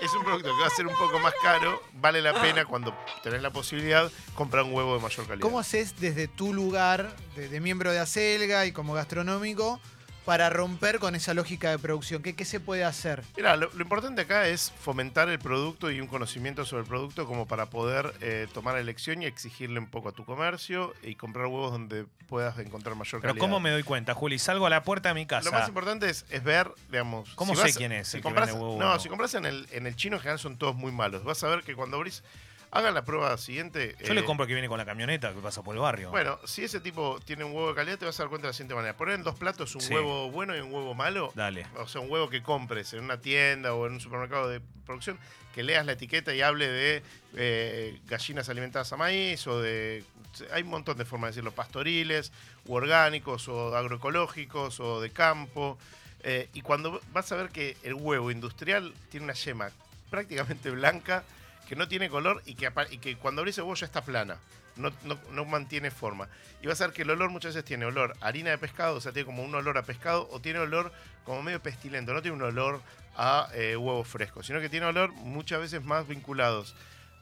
es 0.01 0.13
un 0.13 0.23
producto 0.23 0.49
que 0.53 0.61
va 0.61 0.67
a 0.67 0.71
ser 0.71 0.87
un 0.87 0.95
poco 0.97 1.19
más 1.19 1.33
caro, 1.41 1.81
vale 1.93 2.21
la 2.21 2.41
pena 2.41 2.65
cuando 2.65 2.93
tenés 3.21 3.41
la 3.41 3.51
posibilidad 3.51 4.11
comprar 4.35 4.63
un 4.63 4.73
huevo 4.73 4.95
de 4.95 5.01
mayor 5.01 5.25
calidad. 5.25 5.41
¿Cómo 5.41 5.59
haces 5.59 5.97
desde 5.99 6.27
tu 6.27 6.53
lugar 6.53 7.15
de, 7.35 7.47
de 7.47 7.59
miembro 7.61 7.91
de 7.91 7.99
Acelga 7.99 8.65
y 8.65 8.73
como 8.73 8.93
gastronómico 8.93 9.79
para 10.25 10.49
romper 10.49 10.99
con 10.99 11.15
esa 11.15 11.33
lógica 11.33 11.69
de 11.71 11.79
producción? 11.79 12.21
¿Qué, 12.21 12.35
qué 12.35 12.45
se 12.45 12.59
puede 12.59 12.83
hacer? 12.83 13.23
Mira, 13.35 13.55
lo, 13.55 13.69
lo 13.73 13.81
importante 13.81 14.21
acá 14.21 14.47
es 14.47 14.71
fomentar 14.79 15.29
el 15.29 15.39
producto 15.39 15.91
y 15.91 15.99
un 15.99 16.07
conocimiento 16.07 16.65
sobre 16.65 16.83
el 16.83 16.87
producto 16.87 17.25
como 17.25 17.47
para 17.47 17.67
poder 17.67 18.13
eh, 18.21 18.47
tomar 18.53 18.77
elección 18.77 19.21
y 19.21 19.25
exigirle 19.25 19.79
un 19.79 19.87
poco 19.87 20.09
a 20.09 20.11
tu 20.11 20.25
comercio 20.25 20.93
y 21.03 21.15
comprar 21.15 21.47
huevos 21.47 21.71
donde 21.71 22.05
puedas 22.27 22.57
encontrar 22.59 22.95
mayor 22.95 23.21
Pero 23.21 23.33
calidad. 23.33 23.41
¿cómo 23.41 23.59
me 23.59 23.71
doy 23.71 23.83
cuenta, 23.83 24.13
Juli? 24.13 24.39
Salgo 24.39 24.65
a 24.65 24.69
la 24.69 24.83
puerta 24.83 25.09
de 25.09 25.15
mi 25.15 25.25
casa. 25.25 25.49
Lo 25.49 25.51
más 25.57 25.67
importante 25.67 26.09
es, 26.09 26.25
es 26.29 26.43
ver, 26.43 26.71
digamos. 26.89 27.29
¿Cómo 27.35 27.55
sé 27.55 27.73
quién 27.73 27.91
es 27.91 28.13
el 28.13 28.19
que 28.19 28.23
compras, 28.23 28.47
vende 28.49 28.61
huevo 28.61 28.79
No, 28.79 28.97
si 28.99 29.09
compras 29.09 29.33
en 29.35 29.45
el, 29.45 29.67
en 29.71 29.87
el 29.87 29.95
chino, 29.95 30.15
en 30.15 30.21
general 30.21 30.39
son 30.39 30.57
todos 30.57 30.75
muy 30.75 30.91
malos. 30.91 31.23
Vas 31.23 31.43
a 31.43 31.47
ver 31.47 31.63
que 31.63 31.75
cuando 31.75 31.97
abrís. 31.97 32.23
Hagan 32.75 32.95
la 32.95 33.05
prueba 33.05 33.37
siguiente. 33.37 33.95
Yo 34.03 34.13
eh, 34.13 34.15
le 34.15 34.25
compro 34.25 34.45
el 34.45 34.47
que 34.47 34.55
viene 34.55 34.67
con 34.67 34.79
la 34.79 34.85
camioneta 34.85 35.31
que 35.31 35.39
pasa 35.41 35.61
por 35.61 35.75
el 35.75 35.81
barrio. 35.81 36.09
Bueno, 36.09 36.39
si 36.43 36.63
ese 36.63 36.79
tipo 36.79 37.19
tiene 37.23 37.43
un 37.43 37.51
huevo 37.53 37.69
de 37.69 37.75
calidad, 37.75 37.99
te 37.99 38.05
vas 38.05 38.19
a 38.19 38.23
dar 38.23 38.29
cuenta 38.31 38.47
de 38.47 38.49
la 38.49 38.53
siguiente 38.53 38.73
manera. 38.73 38.97
Poner 38.97 39.13
en 39.13 39.21
dos 39.23 39.35
platos 39.35 39.75
un 39.75 39.81
Sí. 39.81 39.93
huevo 39.93 40.31
bueno 40.31 40.57
y 40.57 40.59
un 40.59 40.73
huevo 40.73 40.95
malo. 40.95 41.31
Dale. 41.35 41.67
O 41.77 41.87
sea, 41.87 42.01
un 42.01 42.09
huevo 42.09 42.31
que 42.31 42.41
compres 42.41 42.91
en 42.93 43.03
una 43.03 43.21
tienda 43.21 43.75
o 43.75 43.85
en 43.85 43.93
un 43.93 43.99
supermercado 43.99 44.49
de 44.49 44.59
producción, 44.87 45.19
que 45.53 45.61
leas 45.61 45.85
la 45.85 45.91
etiqueta 45.91 46.33
y 46.33 46.41
hable 46.41 46.67
de 46.67 47.03
eh, 47.35 47.99
gallinas 48.07 48.49
alimentadas 48.49 48.91
a 48.91 48.97
maíz 48.97 49.45
o 49.45 49.61
de... 49.61 50.03
Hay 50.51 50.63
un 50.63 50.69
montón 50.69 50.97
de 50.97 51.05
formas 51.05 51.27
de 51.27 51.31
decirlo, 51.33 51.51
pastoriles, 51.51 52.31
u 52.65 52.73
orgánicos, 52.73 53.47
o 53.49 53.75
agroecológicos, 53.77 54.79
o 54.79 54.99
de 54.99 55.11
campo. 55.11 55.77
Eh, 56.23 56.49
y 56.55 56.61
cuando 56.61 56.99
vas 57.11 57.31
a 57.31 57.35
ver 57.35 57.49
que 57.49 57.77
el 57.83 57.93
huevo 57.93 58.31
industrial 58.31 58.95
tiene 59.11 59.25
una 59.25 59.33
yema 59.33 59.69
prácticamente 60.09 60.71
blanca, 60.71 61.23
que 61.67 61.75
no 61.75 61.87
tiene 61.87 62.09
color 62.09 62.41
y 62.45 62.55
que, 62.55 63.17
cuando 63.17 63.41
abrís 63.41 63.57
el 63.57 63.63
huevo 63.63 63.75
ya 63.75 63.85
está 63.85 64.03
plana. 64.03 64.37
No, 64.75 65.45
mantiene 65.45 65.91
forma. 65.91 66.27
Y 66.61 66.67
vas 66.67 66.81
a 66.81 66.87
ver 66.87 66.95
que 66.95 67.03
el 67.03 67.09
olor 67.11 67.29
muchas 67.29 67.53
veces 67.53 67.65
tiene 67.65 67.85
olor 67.85 68.15
a 68.21 68.27
harina 68.27 68.49
de 68.49 68.57
pescado, 68.57 68.95
o 68.95 69.01
sea, 69.01 69.11
tiene 69.11 69.27
como 69.27 69.43
un 69.43 69.53
olor 69.53 69.77
a 69.77 69.83
pescado, 69.83 70.27
o 70.31 70.39
tiene 70.39 70.59
olor 70.59 70.91
como 71.25 71.43
medio 71.43 71.61
pestilento, 71.61 72.13
no 72.13 72.21
tiene 72.21 72.37
un 72.37 72.43
olor 72.43 72.81
a 73.15 73.49
eh, 73.53 73.77
huevo 73.77 74.03
fresco, 74.03 74.41
sino 74.41 74.59
que 74.59 74.69
tiene 74.69 74.87
olor 74.87 75.11
muchas 75.11 75.59
veces 75.59 75.83
más 75.83 76.07
vinculados 76.07 76.75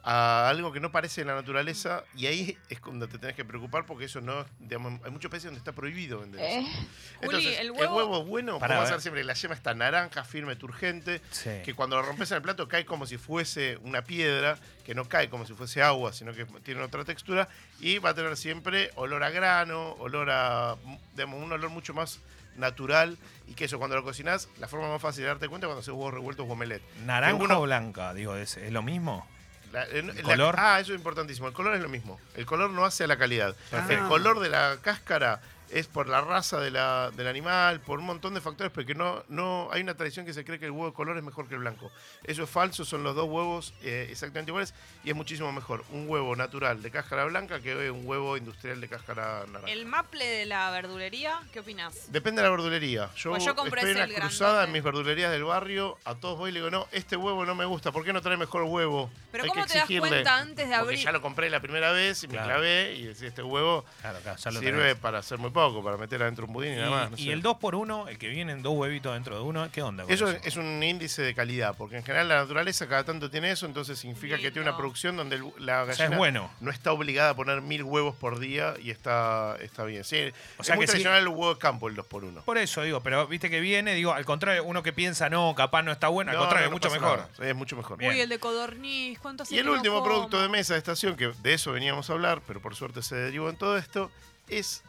a 0.03 0.49
algo 0.49 0.71
que 0.71 0.79
no 0.79 0.91
parece 0.91 1.21
en 1.21 1.27
la 1.27 1.35
naturaleza 1.35 2.03
y 2.15 2.25
ahí 2.25 2.57
es 2.69 2.79
cuando 2.79 3.07
te 3.07 3.19
tenés 3.19 3.35
que 3.35 3.45
preocupar 3.45 3.85
porque 3.85 4.05
eso 4.05 4.19
no, 4.19 4.45
digamos, 4.59 4.99
hay 5.05 5.11
muchos 5.11 5.29
países 5.29 5.45
donde 5.45 5.59
está 5.59 5.73
prohibido 5.73 6.21
vender 6.21 6.41
eso. 6.41 6.61
Juli, 6.67 6.87
Entonces, 7.21 7.59
el 7.59 7.65
el 7.67 7.71
huevo- 7.71 7.95
huevo, 7.97 8.25
bueno, 8.25 8.57
Pará, 8.59 8.75
como 8.75 8.81
va 8.83 8.87
a 8.87 8.91
ser 8.93 9.01
siempre, 9.01 9.23
la 9.23 9.33
yema 9.33 9.53
está 9.53 9.73
naranja, 9.75 10.23
firme, 10.23 10.55
turgente, 10.55 11.21
Sí. 11.31 11.51
que 11.63 11.73
cuando 11.75 11.97
lo 11.97 12.01
rompes 12.01 12.31
en 12.31 12.37
el 12.37 12.41
plato 12.41 12.67
cae 12.67 12.85
como 12.85 13.05
si 13.05 13.17
fuese 13.17 13.77
una 13.83 14.01
piedra, 14.03 14.57
que 14.85 14.95
no 14.95 15.07
cae 15.07 15.29
como 15.29 15.45
si 15.45 15.53
fuese 15.53 15.83
agua, 15.83 16.13
sino 16.13 16.33
que 16.33 16.45
tiene 16.63 16.81
otra 16.81 17.05
textura, 17.05 17.47
y 17.79 17.99
va 17.99 18.09
a 18.09 18.13
tener 18.15 18.35
siempre 18.37 18.89
olor 18.95 19.23
a 19.23 19.29
grano, 19.29 19.91
olor 19.99 20.29
a, 20.31 20.77
digamos, 21.13 21.43
un 21.43 21.51
olor 21.51 21.69
mucho 21.69 21.93
más 21.93 22.19
natural, 22.57 23.17
y 23.47 23.53
que 23.53 23.65
eso 23.65 23.77
cuando 23.77 23.95
lo 23.95 24.03
cocinas, 24.03 24.49
la 24.59 24.67
forma 24.67 24.89
más 24.89 25.01
fácil 25.01 25.21
de 25.23 25.27
darte 25.29 25.47
cuenta 25.47 25.67
es 25.67 25.69
cuando 25.69 25.81
haces 25.81 25.93
huevos 25.93 26.13
revueltos 26.13 26.47
o 26.49 26.51
omelette. 26.51 26.81
¿Naranja 27.05 27.57
o 27.59 27.61
blanca? 27.61 28.13
Digo, 28.15 28.35
¿es, 28.35 28.57
es 28.57 28.71
lo 28.71 28.81
mismo? 28.81 29.27
La- 29.71 29.85
en- 29.87 30.07
la- 30.15 30.21
color? 30.23 30.55
ah, 30.57 30.79
eso 30.79 30.91
es 30.93 30.97
importantísimo. 30.97 31.47
El 31.47 31.53
color 31.53 31.75
es 31.75 31.81
lo 31.81 31.89
mismo. 31.89 32.19
El 32.35 32.45
color 32.45 32.69
no 32.71 32.85
hace 32.85 33.03
a 33.05 33.07
la 33.07 33.17
calidad. 33.17 33.55
El 33.89 33.99
color 34.07 34.39
de 34.39 34.49
la 34.49 34.77
cáscara 34.81 35.41
es 35.71 35.87
por 35.87 36.07
la 36.09 36.21
raza 36.21 36.59
de 36.59 36.71
la- 36.71 37.11
del 37.11 37.27
animal, 37.27 37.79
por 37.79 37.99
un 37.99 38.05
montón 38.05 38.33
de 38.33 38.41
factores, 38.41 38.71
porque 38.71 38.93
no, 38.95 39.23
no 39.29 39.69
hay 39.71 39.81
una 39.81 39.95
tradición 39.95 40.25
que 40.25 40.33
se 40.33 40.43
cree 40.43 40.59
que 40.59 40.65
el 40.65 40.71
huevo 40.71 40.87
de 40.87 40.93
color 40.93 41.17
es 41.17 41.23
mejor 41.23 41.47
que 41.47 41.53
el 41.55 41.61
blanco. 41.61 41.91
Eso 42.23 42.43
es 42.43 42.49
falso, 42.49 42.83
son 42.85 43.03
los 43.03 43.15
dos 43.15 43.25
huevos 43.29 43.73
eh, 43.81 44.07
exactamente 44.09 44.51
iguales 44.51 44.73
y 45.03 45.09
es 45.09 45.15
muchísimo 45.15 45.51
mejor 45.51 45.83
un 45.91 46.09
huevo 46.09 46.35
natural 46.35 46.81
de 46.81 46.91
cáscara 46.91 47.25
blanca 47.25 47.59
que 47.61 47.89
un 47.89 48.05
huevo 48.05 48.37
industrial 48.37 48.81
de 48.81 48.87
cáscara 48.87 49.45
naranja. 49.47 49.71
El 49.71 49.85
maple 49.85 50.25
de 50.25 50.45
la 50.45 50.69
verdulería, 50.71 51.39
¿qué 51.53 51.59
opinás? 51.61 52.11
Depende 52.11 52.41
de 52.41 52.47
la 52.47 52.51
verdulería. 52.51 53.09
Yo, 53.15 53.31
Pues 53.31 53.45
yo 53.45 53.55
compré 53.55 53.79
estoy 53.81 53.91
en 53.91 53.97
ese, 53.97 54.07
la 54.07 54.15
el 54.15 54.21
cruzada 54.21 54.51
grandote. 54.51 54.67
en 54.67 54.73
mis 54.73 54.83
verdulerías 54.83 55.31
del 55.31 55.43
barrio, 55.45 55.97
a 56.05 56.15
todos 56.15 56.37
voy 56.37 56.49
y 56.49 56.53
le 56.53 56.59
digo, 56.59 56.69
no, 56.71 56.87
este 56.91 57.15
huevo 57.15 57.45
no 57.45 57.55
me 57.55 57.65
gusta, 57.65 57.91
¿por 57.91 58.03
qué 58.03 58.11
no 58.13 58.21
trae 58.21 58.35
mejor 58.37 58.63
huevo? 58.63 59.09
Pero 59.31 59.43
Hay 59.45 59.49
¿cómo 59.49 59.61
que 59.63 59.71
te 59.71 59.77
das 59.79 59.87
cuenta 59.99 60.37
antes 60.37 60.55
de 60.57 60.75
Porque 60.75 60.75
abrir? 60.75 60.99
ya 60.99 61.11
lo 61.11 61.21
compré 61.21 61.49
la 61.49 61.59
primera 61.61 61.91
vez 61.93 62.23
y 62.23 62.27
me 62.27 62.33
clavé 62.37 62.95
y 62.95 63.03
decía, 63.05 63.29
este 63.29 63.41
huevo 63.43 63.85
Claro, 64.01 64.19
claro, 64.21 64.37
ya 64.37 64.51
lo 64.51 64.59
sirve 64.59 64.81
tenés. 64.81 64.95
para 64.97 65.19
hacer 65.19 65.37
muy 65.37 65.49
poco, 65.51 65.60
para 65.83 65.97
meter 65.97 66.21
adentro 66.23 66.45
un 66.47 66.53
budín 66.53 66.71
y, 66.71 66.75
Y, 66.75 66.77
nada 66.79 66.89
más. 66.89 67.11
no 67.11 67.17
y 67.17 67.25
sé. 67.25 67.31
el 67.33 67.43
2x1, 67.43 68.09
el 68.09 68.17
que 68.17 68.27
vienen 68.29 68.61
dos 68.63 68.73
huevitos 68.75 69.13
dentro 69.13 69.35
de 69.35 69.41
uno, 69.43 69.69
¿qué 69.71 69.81
onda? 69.81 70.03
con 70.03 70.11
Eso 70.13 70.29
es 70.29 70.55
un 70.55 70.81
índice 70.81 71.21
de 71.21 71.35
calidad, 71.35 71.75
porque 71.77 71.97
en 71.97 72.03
general 72.03 72.27
la 72.29 72.35
naturaleza 72.37 72.87
cada 72.87 73.03
tanto 73.03 73.29
tiene 73.29 73.51
eso, 73.51 73.65
entonces 73.65 73.99
significa 73.99 74.37
que 74.37 74.51
tiene 74.51 74.67
una 74.67 74.77
producción 74.77 75.15
donde 75.17 75.35
el- 75.37 75.43
la 75.59 75.83
O 75.83 75.85
sea, 75.85 75.95
gallina 75.95 76.05
es 76.11 76.17
bueno. 76.17 76.51
no 76.61 76.71
está 76.71 76.91
obligada 76.91 77.29
a 77.31 77.35
poner 77.35 77.61
mil 77.61 77.83
huevos 77.83 78.15
por 78.15 78.39
día 78.39 78.73
y 78.81 78.89
está, 78.89 79.55
está 79.61 79.83
bien. 79.83 80.03
Sí, 80.03 80.31
O 80.57 80.61
es 80.61 80.65
sea 80.67 80.75
muy 80.75 80.83
que 80.85 80.87
sí. 80.87 80.91
tradicional 80.93 81.21
el 81.21 81.27
huevo 81.27 81.53
de 81.53 81.59
campo, 81.59 81.87
el 81.87 81.95
2x1. 81.95 82.43
Por 82.43 82.57
eso 82.57 82.81
digo, 82.83 83.01
pero 83.01 83.27
viste 83.27 83.49
que 83.49 83.59
viene, 83.59 83.93
digo, 83.93 84.13
al 84.13 84.25
contrario, 84.25 84.63
uno 84.63 84.81
que 84.83 84.93
piensa, 84.93 85.29
no, 85.29 85.53
capaz 85.55 85.83
no 85.83 85.91
está 85.91 86.07
bueno, 86.07 86.31
al 86.31 86.37
No, 86.37 86.41
contrario, 86.43 86.67
no, 86.67 86.71
no 86.71 86.75
mucho 86.75 86.89
mejor. 86.89 87.17
nada. 87.19 87.29
Sí, 87.37 87.43
es 87.43 87.55
mucho 87.55 87.75
mejor. 87.75 87.97
Bien. 87.97 88.11
Uy, 88.11 88.21
el 88.21 88.29
de 88.29 88.39
codorniz, 88.39 89.19
¿cuánto 89.19 89.43
hace 89.43 89.55
Y 89.55 89.59
el 89.59 89.69
último 89.69 89.99
como? 89.99 90.05
producto 90.07 90.41
de 90.41 90.49
mesa 90.49 90.73
de 90.73 90.79
estación, 90.79 91.15
que 91.15 91.27
de 91.41 91.53
eso 91.53 91.71
veníamos 91.71 92.09
a 92.09 92.13
hablar, 92.13 92.41
pero 92.47 92.61
por 92.61 92.75
suerte 92.75 93.01
se 93.01 93.15
derivó 93.15 93.49
en 93.49 93.55
todo 93.57 93.77
esto, 93.77 94.11
es 94.47 94.83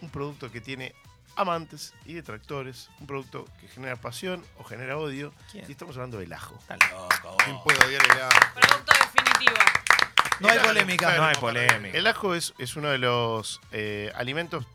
un 0.00 0.10
producto 0.10 0.50
que 0.50 0.60
tiene 0.60 0.94
amantes 1.36 1.94
y 2.04 2.14
detractores, 2.14 2.88
un 3.00 3.06
producto 3.06 3.44
que 3.60 3.68
genera 3.68 3.96
pasión 3.96 4.42
o 4.58 4.64
genera 4.64 4.96
odio, 4.96 5.32
¿Quién? 5.52 5.64
y 5.68 5.72
estamos 5.72 5.96
hablando 5.96 6.18
del 6.18 6.32
ajo. 6.32 6.56
Está 6.58 6.76
loco. 6.90 7.36
¿Quién 7.44 7.58
puede 7.62 7.84
odiar 7.84 8.02
el 8.04 8.22
ajo? 8.22 8.38
Producto 8.54 8.92
definitivo. 9.00 9.56
No 10.40 10.48
hay 10.48 10.58
polémica. 10.58 11.16
No 11.16 11.24
hay 11.24 11.34
polémica. 11.36 11.96
El 11.96 12.06
ajo 12.06 12.34
es, 12.34 12.54
es 12.58 12.76
uno 12.76 12.88
de 12.88 12.98
los 12.98 13.60
eh, 13.72 14.12
alimentos 14.14 14.66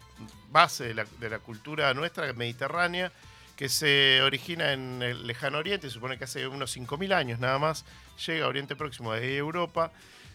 base 0.52 0.86
de 0.86 0.94
la, 0.94 1.06
de 1.20 1.30
la 1.30 1.40
cultura 1.40 1.94
nuestra 1.94 2.32
mediterránea 2.34 3.12
que 3.56 3.70
se 3.70 4.22
origina 4.24 4.74
en 4.74 5.02
el 5.04 5.28
lejano 5.28 5.60
oriente, 5.60 5.88
se 5.88 5.94
supone 5.94 6.18
que 6.18 6.24
hace 6.24 6.48
unos 6.48 6.76
5.000 6.76 7.14
años 7.14 7.40
nada 7.40 7.60
más, 7.60 7.86
llega 8.26 8.46
a 8.46 8.48
Oriente 8.48 8.76
Próximo 8.76 9.14
de 9.14 9.38
Europa. 9.38 9.92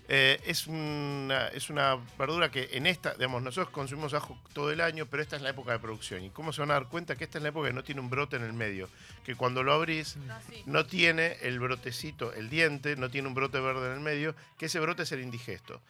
Eh, 0.08 0.40
es, 0.46 0.68
una, 0.68 1.48
es 1.48 1.68
una 1.68 1.98
verdura 2.16 2.50
que 2.50 2.68
en 2.72 2.86
esta, 2.86 3.14
digamos, 3.14 3.42
nosotros 3.42 3.70
consumimos 3.70 4.14
ajo 4.14 4.38
todo 4.52 4.70
el 4.70 4.80
año, 4.80 5.06
pero 5.06 5.22
esta 5.22 5.34
es 5.34 5.42
la 5.42 5.50
época 5.50 5.72
de 5.72 5.80
producción. 5.80 6.22
¿Y 6.22 6.30
cómo 6.30 6.52
se 6.52 6.60
van 6.60 6.70
a 6.70 6.74
dar 6.74 6.86
cuenta 6.86 7.16
que 7.16 7.24
esta 7.24 7.38
es 7.38 7.42
la 7.42 7.48
época 7.48 7.68
que 7.68 7.74
no 7.74 7.82
tiene 7.82 8.00
un 8.00 8.08
brote 8.08 8.36
en 8.36 8.44
el 8.44 8.52
medio? 8.52 8.88
Que 9.24 9.34
cuando 9.34 9.64
lo 9.64 9.72
abrís, 9.72 10.16
Así. 10.30 10.62
no 10.66 10.86
tiene 10.86 11.38
el 11.42 11.58
brotecito, 11.58 12.32
el 12.34 12.48
diente, 12.48 12.94
no 12.94 13.10
tiene 13.10 13.26
un 13.26 13.34
brote 13.34 13.58
verde 13.58 13.88
en 13.88 13.94
el 13.94 14.00
medio, 14.00 14.36
que 14.58 14.66
ese 14.66 14.78
brote 14.78 15.02
es 15.02 15.10
el 15.10 15.20
indigesto. 15.22 15.80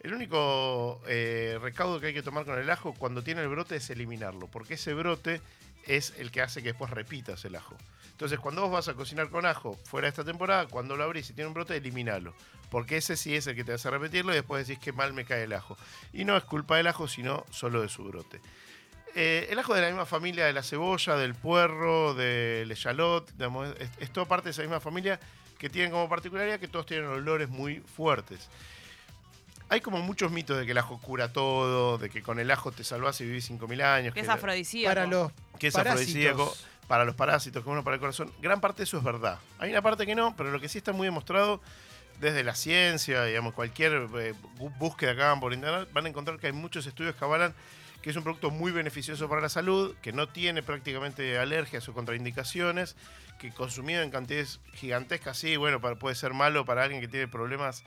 El 0.00 0.14
único 0.14 1.02
eh, 1.06 1.58
recaudo 1.60 2.00
que 2.00 2.08
hay 2.08 2.14
que 2.14 2.22
tomar 2.22 2.44
con 2.44 2.58
el 2.58 2.70
ajo 2.70 2.94
cuando 2.94 3.22
tiene 3.22 3.42
el 3.42 3.48
brote 3.48 3.76
es 3.76 3.90
eliminarlo, 3.90 4.46
porque 4.46 4.74
ese 4.74 4.94
brote 4.94 5.40
es 5.86 6.14
el 6.18 6.30
que 6.30 6.42
hace 6.42 6.62
que 6.62 6.68
después 6.68 6.90
repitas 6.90 7.44
el 7.44 7.56
ajo. 7.56 7.76
Entonces, 8.10 8.38
cuando 8.38 8.62
vos 8.62 8.70
vas 8.70 8.88
a 8.88 8.94
cocinar 8.94 9.28
con 9.28 9.44
ajo 9.44 9.78
fuera 9.84 10.06
de 10.06 10.10
esta 10.10 10.24
temporada, 10.24 10.66
cuando 10.66 10.96
lo 10.96 11.04
abrís 11.04 11.28
y 11.30 11.34
tiene 11.34 11.48
un 11.48 11.54
brote, 11.54 11.76
eliminalo. 11.76 12.34
Porque 12.70 12.96
ese 12.96 13.16
sí 13.16 13.34
es 13.34 13.46
el 13.46 13.54
que 13.54 13.62
te 13.62 13.72
hace 13.72 13.90
repetirlo 13.90 14.32
y 14.32 14.36
después 14.36 14.66
decís 14.66 14.82
que 14.82 14.92
mal 14.92 15.12
me 15.12 15.24
cae 15.24 15.44
el 15.44 15.52
ajo. 15.52 15.76
Y 16.12 16.24
no 16.24 16.36
es 16.36 16.44
culpa 16.44 16.76
del 16.76 16.86
ajo, 16.86 17.08
sino 17.08 17.44
solo 17.50 17.82
de 17.82 17.88
su 17.88 18.04
brote. 18.04 18.40
Eh, 19.14 19.48
el 19.50 19.58
ajo 19.58 19.74
de 19.74 19.82
la 19.82 19.88
misma 19.88 20.06
familia 20.06 20.46
de 20.46 20.52
la 20.52 20.62
cebolla, 20.62 21.16
del 21.16 21.34
puerro, 21.34 22.14
del 22.14 22.70
echalot, 22.70 23.30
digamos, 23.32 23.74
es, 23.78 23.90
es 23.98 24.10
todo 24.10 24.26
parte 24.26 24.46
de 24.46 24.50
esa 24.50 24.62
misma 24.62 24.80
familia 24.80 25.20
que 25.58 25.70
tienen 25.70 25.90
como 25.90 26.08
particularidad 26.08 26.60
que 26.60 26.68
todos 26.68 26.86
tienen 26.86 27.06
olores 27.06 27.48
muy 27.48 27.80
fuertes. 27.80 28.48
Hay 29.68 29.80
como 29.80 29.98
muchos 29.98 30.30
mitos 30.30 30.58
de 30.58 30.64
que 30.64 30.72
el 30.72 30.78
ajo 30.78 31.00
cura 31.00 31.32
todo, 31.32 31.98
de 31.98 32.08
que 32.08 32.22
con 32.22 32.38
el 32.38 32.50
ajo 32.50 32.70
te 32.70 32.84
salvás 32.84 33.20
y 33.20 33.24
vivís 33.24 33.50
5.000 33.50 33.82
años. 33.82 34.14
Que 34.14 34.20
es 34.20 34.28
afrodisíaco. 34.28 34.94
Para 34.94 35.06
los 35.06 35.32
que 35.58 35.68
es 35.68 35.74
parásitos. 35.74 36.02
afrodisíaco 36.08 36.56
para 36.86 37.04
los 37.04 37.14
parásitos, 37.14 37.54
que 37.54 37.58
es 37.60 37.66
bueno 37.66 37.82
para 37.84 37.94
el 37.94 38.00
corazón. 38.00 38.32
Gran 38.40 38.60
parte 38.60 38.78
de 38.78 38.84
eso 38.84 38.98
es 38.98 39.04
verdad. 39.04 39.38
Hay 39.58 39.70
una 39.70 39.82
parte 39.82 40.06
que 40.06 40.14
no, 40.14 40.34
pero 40.36 40.50
lo 40.50 40.60
que 40.60 40.68
sí 40.68 40.78
está 40.78 40.92
muy 40.92 41.06
demostrado 41.06 41.60
desde 42.20 42.44
la 42.44 42.54
ciencia, 42.54 43.24
digamos, 43.24 43.52
cualquier 43.54 44.08
eh, 44.18 44.34
búsqueda 44.78 45.14
que 45.14 45.22
hagan 45.22 45.40
por 45.40 45.52
internet, 45.52 45.88
van 45.92 46.06
a 46.06 46.08
encontrar 46.08 46.38
que 46.38 46.46
hay 46.46 46.52
muchos 46.52 46.86
estudios 46.86 47.14
que 47.14 47.24
avalan 47.24 47.54
que 48.02 48.10
es 48.10 48.16
un 48.16 48.22
producto 48.22 48.50
muy 48.52 48.70
beneficioso 48.70 49.28
para 49.28 49.40
la 49.40 49.48
salud, 49.48 49.96
que 50.00 50.12
no 50.12 50.28
tiene 50.28 50.62
prácticamente 50.62 51.38
alergias 51.38 51.88
o 51.88 51.92
contraindicaciones, 51.92 52.94
que 53.40 53.50
consumido 53.52 54.00
en 54.00 54.10
cantidades 54.12 54.60
gigantescas, 54.74 55.36
sí, 55.36 55.56
bueno, 55.56 55.80
para- 55.80 55.96
puede 55.96 56.14
ser 56.14 56.32
malo 56.32 56.64
para 56.64 56.84
alguien 56.84 57.00
que 57.00 57.08
tiene 57.08 57.26
problemas 57.26 57.82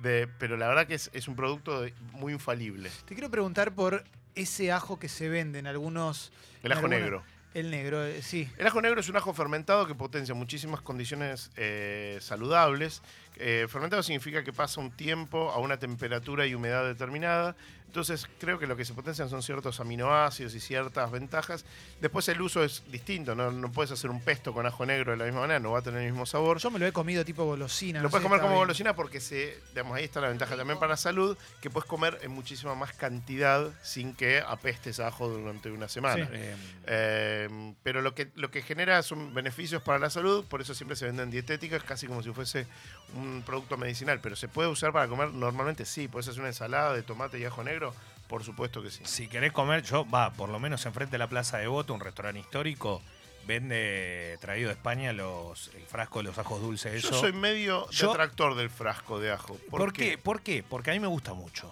de... 0.00 0.28
Pero 0.38 0.56
la 0.56 0.68
verdad 0.68 0.86
que 0.86 0.94
es, 0.94 1.10
es 1.12 1.28
un 1.28 1.36
producto 1.36 1.80
de- 1.82 1.94
muy 2.12 2.32
infalible. 2.32 2.90
Te 3.06 3.14
quiero 3.14 3.30
preguntar 3.30 3.74
por 3.74 4.04
ese 4.34 4.72
ajo 4.72 4.98
que 4.98 5.08
se 5.08 5.28
vende 5.28 5.58
en 5.58 5.66
algunos. 5.66 6.32
El 6.62 6.72
en 6.72 6.78
ajo 6.78 6.86
alguna- 6.86 6.98
negro. 6.98 7.22
El 7.54 7.70
negro, 7.70 8.02
eh, 8.02 8.22
sí. 8.22 8.48
El 8.56 8.66
ajo 8.66 8.80
negro 8.80 8.98
es 9.00 9.10
un 9.10 9.16
ajo 9.16 9.34
fermentado 9.34 9.86
que 9.86 9.94
potencia 9.94 10.34
muchísimas 10.34 10.80
condiciones 10.80 11.50
eh, 11.56 12.16
saludables. 12.22 13.02
Eh, 13.36 13.66
fermentado 13.68 14.02
significa 14.02 14.44
que 14.44 14.52
pasa 14.52 14.80
un 14.80 14.90
tiempo 14.90 15.50
a 15.50 15.58
una 15.58 15.78
temperatura 15.78 16.46
y 16.46 16.54
humedad 16.54 16.84
determinada. 16.84 17.56
Entonces 17.86 18.26
creo 18.40 18.58
que 18.58 18.66
lo 18.66 18.74
que 18.74 18.86
se 18.86 18.94
potencian 18.94 19.28
son 19.28 19.42
ciertos 19.42 19.78
aminoácidos 19.78 20.54
y 20.54 20.60
ciertas 20.60 21.10
ventajas. 21.10 21.66
Después 22.00 22.26
el 22.28 22.40
uso 22.40 22.64
es 22.64 22.82
distinto, 22.90 23.34
no, 23.34 23.50
no 23.50 23.70
puedes 23.70 23.90
hacer 23.90 24.08
un 24.08 24.22
pesto 24.22 24.54
con 24.54 24.64
ajo 24.64 24.86
negro 24.86 25.10
de 25.12 25.18
la 25.18 25.26
misma 25.26 25.40
manera, 25.42 25.60
no 25.60 25.72
va 25.72 25.80
a 25.80 25.82
tener 25.82 26.00
el 26.00 26.06
mismo 26.10 26.24
sabor. 26.24 26.56
Yo 26.56 26.70
me 26.70 26.78
lo 26.78 26.86
he 26.86 26.92
comido 26.92 27.22
tipo 27.22 27.44
golosina. 27.44 27.98
Lo 27.98 28.04
no 28.04 28.10
puedes 28.10 28.22
comer 28.22 28.40
como 28.40 28.52
bien. 28.52 28.60
golosina 28.62 28.96
porque 28.96 29.20
se, 29.20 29.58
digamos, 29.74 29.94
ahí 29.94 30.04
está 30.04 30.22
la 30.22 30.28
ventaja 30.28 30.56
también 30.56 30.78
para 30.78 30.92
la 30.92 30.96
salud, 30.96 31.36
que 31.60 31.68
puedes 31.68 31.86
comer 31.86 32.18
en 32.22 32.30
muchísima 32.30 32.74
más 32.74 32.94
cantidad 32.94 33.68
sin 33.82 34.14
que 34.14 34.40
apestes 34.40 34.98
a 34.98 35.08
ajo 35.08 35.28
durante 35.28 35.70
una 35.70 35.86
semana. 35.86 36.24
Sí. 36.24 36.32
Eh, 36.32 36.56
Eh, 36.86 37.74
pero 37.82 38.00
lo 38.00 38.14
que, 38.14 38.30
lo 38.36 38.50
que 38.50 38.62
genera 38.62 39.02
son 39.02 39.34
beneficios 39.34 39.82
para 39.82 39.98
la 39.98 40.08
salud, 40.08 40.44
por 40.46 40.60
eso 40.62 40.74
siempre 40.74 40.96
se 40.96 41.04
venden 41.04 41.30
dietéticas, 41.30 41.82
casi 41.84 42.06
como 42.06 42.22
si 42.22 42.30
fuese 42.30 42.66
un 43.14 43.21
producto 43.46 43.76
medicinal. 43.76 44.20
Pero 44.20 44.36
se 44.36 44.48
puede 44.48 44.68
usar 44.68 44.92
para 44.92 45.08
comer 45.08 45.30
normalmente, 45.32 45.84
sí. 45.84 46.08
Puedes 46.08 46.28
hacer 46.28 46.40
una 46.40 46.48
ensalada 46.50 46.92
de 46.92 47.02
tomate 47.02 47.38
y 47.38 47.44
ajo 47.44 47.62
negro, 47.64 47.94
por 48.28 48.44
supuesto 48.44 48.82
que 48.82 48.90
sí. 48.90 49.00
si 49.04 49.28
querés 49.28 49.52
comer, 49.52 49.82
yo, 49.82 50.08
va, 50.08 50.32
por 50.32 50.48
lo 50.48 50.58
menos 50.58 50.84
enfrente 50.86 51.12
de 51.12 51.18
la 51.18 51.28
Plaza 51.28 51.58
de 51.58 51.66
Voto, 51.66 51.94
un 51.94 52.00
restaurante 52.00 52.40
histórico, 52.40 53.02
vende 53.46 54.38
traído 54.40 54.68
de 54.68 54.74
España 54.74 55.12
los, 55.12 55.68
el 55.74 55.82
frasco 55.82 56.20
de 56.20 56.24
los 56.24 56.38
ajos 56.38 56.60
dulces. 56.60 56.94
Eso. 56.94 57.10
Yo 57.10 57.20
soy 57.20 57.32
medio 57.32 57.88
Yo- 57.90 58.08
detractor 58.08 58.54
del 58.54 58.70
frasco 58.70 59.18
de 59.20 59.32
ajo. 59.32 59.56
¿Por, 59.70 59.80
¿Por 59.80 59.92
qué? 59.92 60.16
¿Por 60.18 60.42
qué? 60.42 60.62
Porque 60.62 60.90
a 60.90 60.94
mí 60.94 61.00
me 61.00 61.08
gusta 61.08 61.34
mucho. 61.34 61.70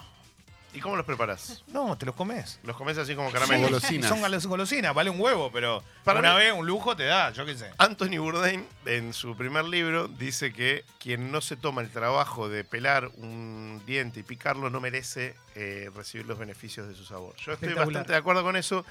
¿Y 0.72 0.80
cómo 0.80 0.94
los 0.96 1.04
preparás? 1.04 1.64
No, 1.66 1.98
te 1.98 2.06
los 2.06 2.14
comes. 2.14 2.60
¿Los 2.62 2.76
comes 2.76 2.96
así 2.96 3.16
como 3.16 3.28
Sí. 3.28 3.34
caramelo? 3.34 3.64
Golosinas. 3.64 4.08
Son 4.08 4.20
golosinas, 4.48 4.94
vale 4.94 5.10
un 5.10 5.20
huevo, 5.20 5.50
pero 5.52 5.82
Para 6.04 6.20
una 6.20 6.34
mí- 6.34 6.38
vez 6.40 6.52
un 6.52 6.64
lujo 6.66 6.94
te 6.94 7.04
da, 7.04 7.30
yo 7.32 7.44
qué 7.44 7.56
sé. 7.56 7.70
Anthony 7.78 8.18
Bourdain, 8.18 8.64
en 8.86 9.12
su 9.12 9.36
primer 9.36 9.64
libro, 9.64 10.06
dice 10.06 10.52
que 10.52 10.84
quien 11.00 11.32
no 11.32 11.40
se 11.40 11.56
toma 11.56 11.82
el 11.82 11.90
trabajo 11.90 12.48
de 12.48 12.62
pelar 12.62 13.10
un 13.16 13.82
diente 13.84 14.20
y 14.20 14.22
picarlo 14.22 14.70
no 14.70 14.80
merece 14.80 15.34
eh, 15.56 15.90
recibir 15.94 16.26
los 16.26 16.38
beneficios 16.38 16.86
de 16.86 16.94
su 16.94 17.04
sabor. 17.04 17.34
Yo 17.36 17.52
estoy 17.52 17.68
Espectacular. 17.70 17.86
bastante 17.86 18.12
de 18.12 18.18
acuerdo 18.18 18.42
con 18.44 18.54
eso. 18.56 18.84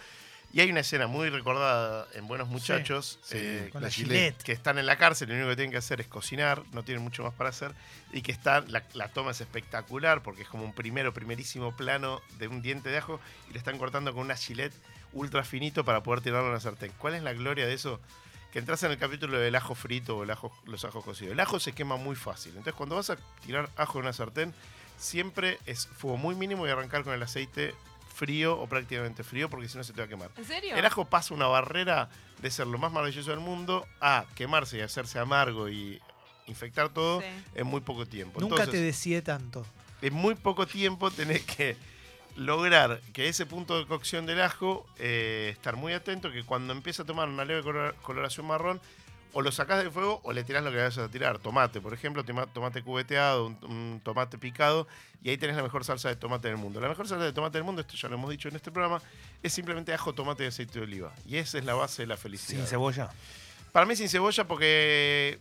Y 0.52 0.62
hay 0.62 0.72
una 0.72 0.80
escena 0.80 1.06
muy 1.06 1.30
recordada 1.30 2.08
en 2.14 2.28
Buenos 2.28 2.48
Muchachos, 2.48 3.20
Sí, 3.22 3.38
eh, 3.40 3.70
Con 3.72 3.84
la 3.84 3.90
Gillette. 3.92 4.10
Gillette. 4.18 4.44
que 4.44 4.52
están 4.52 4.80
en 4.80 4.88
la 4.88 4.98
cárcel, 4.98 5.30
lo 5.30 5.36
único 5.36 5.50
que 5.50 5.56
tienen 5.58 5.72
que 5.72 5.78
hacer 5.78 6.02
es 6.02 6.08
cocinar, 6.08 6.64
no 6.72 6.84
tienen 6.84 7.04
mucho 7.04 7.22
más 7.24 7.34
para 7.36 7.52
hacer, 7.52 7.72
y 8.12 8.24
que 8.24 8.32
están, 8.32 8.72
la, 8.72 8.84
la 8.94 9.10
toma 9.10 9.32
es 9.32 9.42
espectacular 9.42 10.24
porque 10.24 10.42
es 10.42 10.48
como 10.48 10.64
un 10.66 10.74
primero, 10.74 11.14
primerísimo 11.14 11.76
plano 11.76 12.22
de 12.40 12.48
un 12.48 12.64
diente 12.64 12.90
de 12.90 12.98
ajo 12.98 13.20
y 13.50 13.54
le 13.54 13.60
están 13.60 13.78
cortando 13.78 14.12
con 14.12 14.24
una 14.24 14.36
gilet 14.36 14.74
ultra 15.14 15.44
finito 15.44 15.86
para 15.86 16.02
poder 16.02 16.22
tirarlo 16.22 16.48
en 16.48 16.54
la 16.56 16.60
sartén. 16.60 16.92
¿Cuál 16.98 17.14
es 17.14 17.22
la 17.22 17.34
gloria 17.34 17.68
de 17.68 17.74
eso? 17.74 18.00
Que 18.52 18.58
entras 18.58 18.82
en 18.82 18.90
el 18.92 18.98
capítulo 18.98 19.38
del 19.38 19.56
ajo 19.56 19.76
frito 19.76 20.18
o 20.18 20.24
el 20.24 20.32
ajo, 20.32 20.52
los 20.66 20.84
ajos 20.84 21.06
cocidos. 21.06 21.34
El 21.34 21.40
ajo 21.40 21.60
se 21.60 21.74
quema 21.74 21.98
muy 21.98 22.16
fácil. 22.16 22.52
Entonces, 22.54 22.74
cuando 22.74 22.96
vas 22.96 23.12
a 23.12 23.18
tirar 23.46 23.70
ajo 23.76 24.00
en 24.00 24.06
una 24.06 24.14
sartén, 24.14 24.56
siempre 24.98 25.60
es 25.68 25.86
fuego 25.86 26.18
muy 26.18 26.34
mínimo 26.34 26.66
y 26.68 26.72
arrancar 26.72 27.04
con 27.04 27.14
el 27.14 27.22
aceite 27.22 27.76
frío 28.20 28.60
o 28.60 28.68
prácticamente 28.68 29.24
frío 29.24 29.50
porque 29.50 29.70
si 29.70 29.78
no 29.78 29.84
se 29.86 29.94
te 29.94 30.02
va 30.02 30.06
a 30.06 30.10
quemar. 30.10 30.30
¿En 30.36 30.44
serio? 30.44 30.76
El 30.76 30.86
ajo 30.86 31.06
pasa 31.06 31.34
una 31.34 31.48
barrera 31.48 32.10
de 32.42 32.52
ser 32.52 32.68
lo 32.68 32.78
más 32.78 32.92
maravilloso 32.92 33.30
del 33.32 33.40
mundo 33.40 33.88
a 34.02 34.26
quemarse 34.36 34.78
y 34.78 34.82
hacerse 34.82 35.20
amargo 35.20 35.70
y 35.70 36.02
infectar 36.48 36.90
todo 36.90 37.22
Sí. 37.22 37.28
en 37.56 37.66
muy 37.68 37.80
poco 37.80 38.06
tiempo. 38.06 38.42
Nunca 38.42 38.56
Entonces, 38.56 38.74
te 38.82 38.86
deseé 38.86 39.22
tanto. 39.22 39.66
en 40.02 40.14
muy 40.14 40.36
poco 40.36 40.68
tiempo 40.68 41.10
tenés 41.12 41.44
que 41.46 41.78
lograr 42.36 43.02
que 43.14 43.28
ese 43.30 43.46
punto 43.46 43.78
de 43.80 43.86
cocción 43.86 44.26
del 44.26 44.42
ajo, 44.42 44.86
eh, 44.98 45.50
estar 45.54 45.76
muy 45.78 45.94
atento, 45.94 46.32
que 46.32 46.44
cuando 46.44 46.74
empieza 46.74 47.04
a 47.04 47.06
tomar 47.06 47.28
una 47.30 47.46
leve 47.46 47.64
color- 47.64 47.96
coloración 48.02 48.46
marrón, 48.48 48.82
o 49.34 49.42
lo 49.42 49.52
sacás 49.52 49.78
del 49.80 49.92
fuego 49.92 50.22
o 50.24 50.34
le 50.34 50.44
tirás 50.44 50.64
lo 50.64 50.72
que 50.72 50.78
vayas 50.78 50.98
a 50.98 51.08
tirar. 51.10 51.38
Tomate, 51.40 51.80
por 51.82 51.94
ejemplo, 51.94 52.24
toma- 52.24 52.48
tomate 52.48 52.82
cubeteado, 52.82 53.46
un, 53.48 53.58
un 53.64 54.02
tomate 54.04 54.38
picado, 54.38 54.88
y 55.22 55.30
ahí 55.30 55.38
tenés 55.38 55.56
la 55.56 55.64
mejor 55.64 55.84
salsa 55.86 56.10
de 56.10 56.16
tomate 56.16 56.48
del 56.48 56.58
mundo. 56.58 56.80
La 56.82 56.90
mejor 56.90 57.08
salsa 57.08 57.24
de 57.26 57.34
tomate 57.34 57.58
del 57.58 57.64
mundo, 57.66 57.82
esto 57.82 57.96
ya 57.96 58.10
lo 58.10 58.16
hemos 58.16 58.30
dicho 58.32 58.48
en 58.50 58.56
este 58.56 58.72
programa, 58.72 59.02
es 59.44 59.54
simplemente 59.54 59.94
ajo, 59.94 60.14
tomate 60.14 60.44
y 60.44 60.48
aceite 60.48 60.80
de 60.80 60.86
oliva. 60.86 61.14
Y 61.26 61.38
esa 61.38 61.58
es 61.60 61.66
la 61.66 61.74
base 61.76 62.02
de 62.04 62.08
la 62.08 62.18
felicidad. 62.18 62.60
Sin 62.60 62.68
cebolla. 62.68 63.10
Para 63.72 63.86
mí 63.86 63.96
sin 63.96 64.10
cebolla 64.10 64.48
porque 64.48 65.38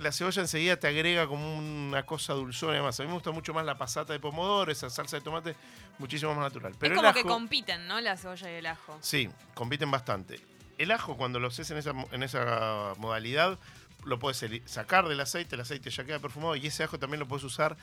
la 0.00 0.12
cebolla 0.12 0.42
enseguida 0.42 0.76
te 0.76 0.86
agrega 0.88 1.26
como 1.26 1.56
una 1.56 2.04
cosa 2.04 2.34
dulzona 2.34 2.72
y 2.72 2.76
demás. 2.76 2.98
A 3.00 3.04
mí 3.04 3.08
me 3.08 3.14
gusta 3.14 3.30
mucho 3.30 3.54
más 3.54 3.64
la 3.64 3.78
pasata 3.78 4.12
de 4.12 4.20
pomodoro, 4.20 4.70
esa 4.70 4.90
salsa 4.90 5.16
de 5.16 5.22
tomate, 5.22 5.56
muchísimo 5.98 6.34
más 6.34 6.42
natural. 6.42 6.74
Pero 6.78 6.94
es 6.94 7.00
como 7.00 7.14
que 7.14 7.22
compiten, 7.22 7.86
¿no? 7.86 8.00
La 8.00 8.16
cebolla 8.18 8.50
y 8.50 8.54
el 8.56 8.66
ajo. 8.66 8.98
Sí, 9.00 9.30
compiten 9.54 9.90
bastante. 9.90 10.40
El 10.78 10.90
ajo, 10.90 11.16
cuando 11.16 11.38
lo 11.40 11.48
haces 11.48 11.70
en 11.70 11.76
esa, 11.78 11.92
mo- 11.92 12.08
en 12.12 12.22
esa 12.22 12.94
modalidad, 12.98 13.58
lo 14.04 14.18
puedes 14.18 14.44
sacar 14.66 15.08
del 15.08 15.20
aceite, 15.20 15.54
el 15.54 15.60
aceite 15.60 15.90
ya 15.90 16.04
queda 16.04 16.18
perfumado 16.18 16.56
y 16.56 16.66
ese 16.66 16.84
ajo 16.84 16.98
también 16.98 17.20
lo 17.20 17.26
puedes 17.28 17.44
usar 17.44 17.76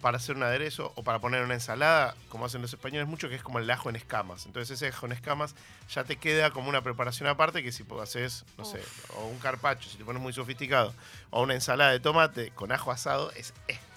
para 0.00 0.16
hacer 0.16 0.34
un 0.34 0.42
aderezo 0.42 0.92
o 0.96 1.04
para 1.04 1.18
poner 1.18 1.40
en 1.40 1.44
una 1.44 1.54
ensalada, 1.54 2.16
como 2.30 2.46
hacen 2.46 2.62
los 2.62 2.72
españoles 2.72 3.06
mucho, 3.06 3.28
que 3.28 3.34
es 3.34 3.42
como 3.42 3.58
el 3.58 3.70
ajo 3.70 3.90
en 3.90 3.96
escamas. 3.96 4.46
Entonces 4.46 4.70
ese 4.82 4.88
ajo 4.88 5.04
en 5.04 5.12
escamas 5.12 5.54
ya 5.94 6.04
te 6.04 6.16
queda 6.16 6.50
como 6.50 6.70
una 6.70 6.80
preparación 6.82 7.28
aparte 7.28 7.62
que 7.62 7.70
si 7.70 7.84
haces, 8.02 8.46
no 8.56 8.64
sé, 8.64 8.80
o 9.16 9.26
un 9.26 9.38
carpaccio, 9.38 9.90
si 9.90 9.98
te 9.98 10.04
pones 10.06 10.22
muy 10.22 10.32
sofisticado, 10.32 10.94
o 11.28 11.42
una 11.42 11.52
ensalada 11.52 11.90
de 11.92 12.00
tomate 12.00 12.50
con 12.52 12.72
ajo 12.72 12.90
asado, 12.90 13.30
es 13.32 13.52
espectacular. 13.68 13.89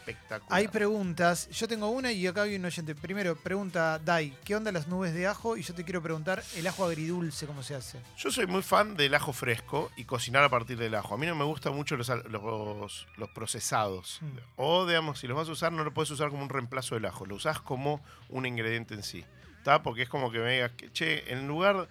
Hay 0.49 0.67
preguntas. 0.67 1.49
Yo 1.49 1.67
tengo 1.67 1.89
una 1.89 2.11
y 2.11 2.25
acá 2.27 2.43
hay 2.43 2.55
un 2.55 2.65
oyente. 2.65 2.95
Primero, 2.95 3.35
pregunta 3.35 3.99
Dai, 3.99 4.35
¿qué 4.43 4.55
onda 4.55 4.71
las 4.71 4.87
nubes 4.87 5.13
de 5.13 5.27
ajo? 5.27 5.57
Y 5.57 5.63
yo 5.63 5.73
te 5.73 5.83
quiero 5.83 6.01
preguntar, 6.01 6.43
¿el 6.55 6.67
ajo 6.67 6.85
agridulce 6.85 7.45
cómo 7.45 7.63
se 7.63 7.75
hace? 7.75 7.99
Yo 8.17 8.31
soy 8.31 8.47
muy 8.47 8.61
fan 8.61 8.95
del 8.95 9.13
ajo 9.15 9.33
fresco 9.33 9.91
y 9.95 10.05
cocinar 10.05 10.43
a 10.43 10.49
partir 10.49 10.77
del 10.77 10.95
ajo. 10.95 11.15
A 11.15 11.17
mí 11.17 11.25
no 11.25 11.35
me 11.35 11.45
gustan 11.45 11.75
mucho 11.75 11.95
los, 11.95 12.09
los, 12.09 13.07
los 13.17 13.29
procesados. 13.29 14.19
Mm. 14.21 14.37
O, 14.57 14.85
digamos, 14.85 15.19
si 15.19 15.27
los 15.27 15.37
vas 15.37 15.49
a 15.49 15.51
usar, 15.51 15.71
no 15.71 15.83
lo 15.83 15.93
puedes 15.93 16.11
usar 16.11 16.29
como 16.29 16.43
un 16.43 16.49
reemplazo 16.49 16.95
del 16.95 17.05
ajo. 17.05 17.25
Lo 17.25 17.35
usás 17.35 17.59
como 17.59 18.01
un 18.29 18.45
ingrediente 18.45 18.93
en 18.93 19.03
sí. 19.03 19.23
¿Está? 19.57 19.81
Porque 19.81 20.01
es 20.01 20.09
como 20.09 20.31
que 20.31 20.39
me 20.39 20.53
digas, 20.53 20.71
che, 20.91 21.31
en 21.31 21.47
lugar 21.47 21.87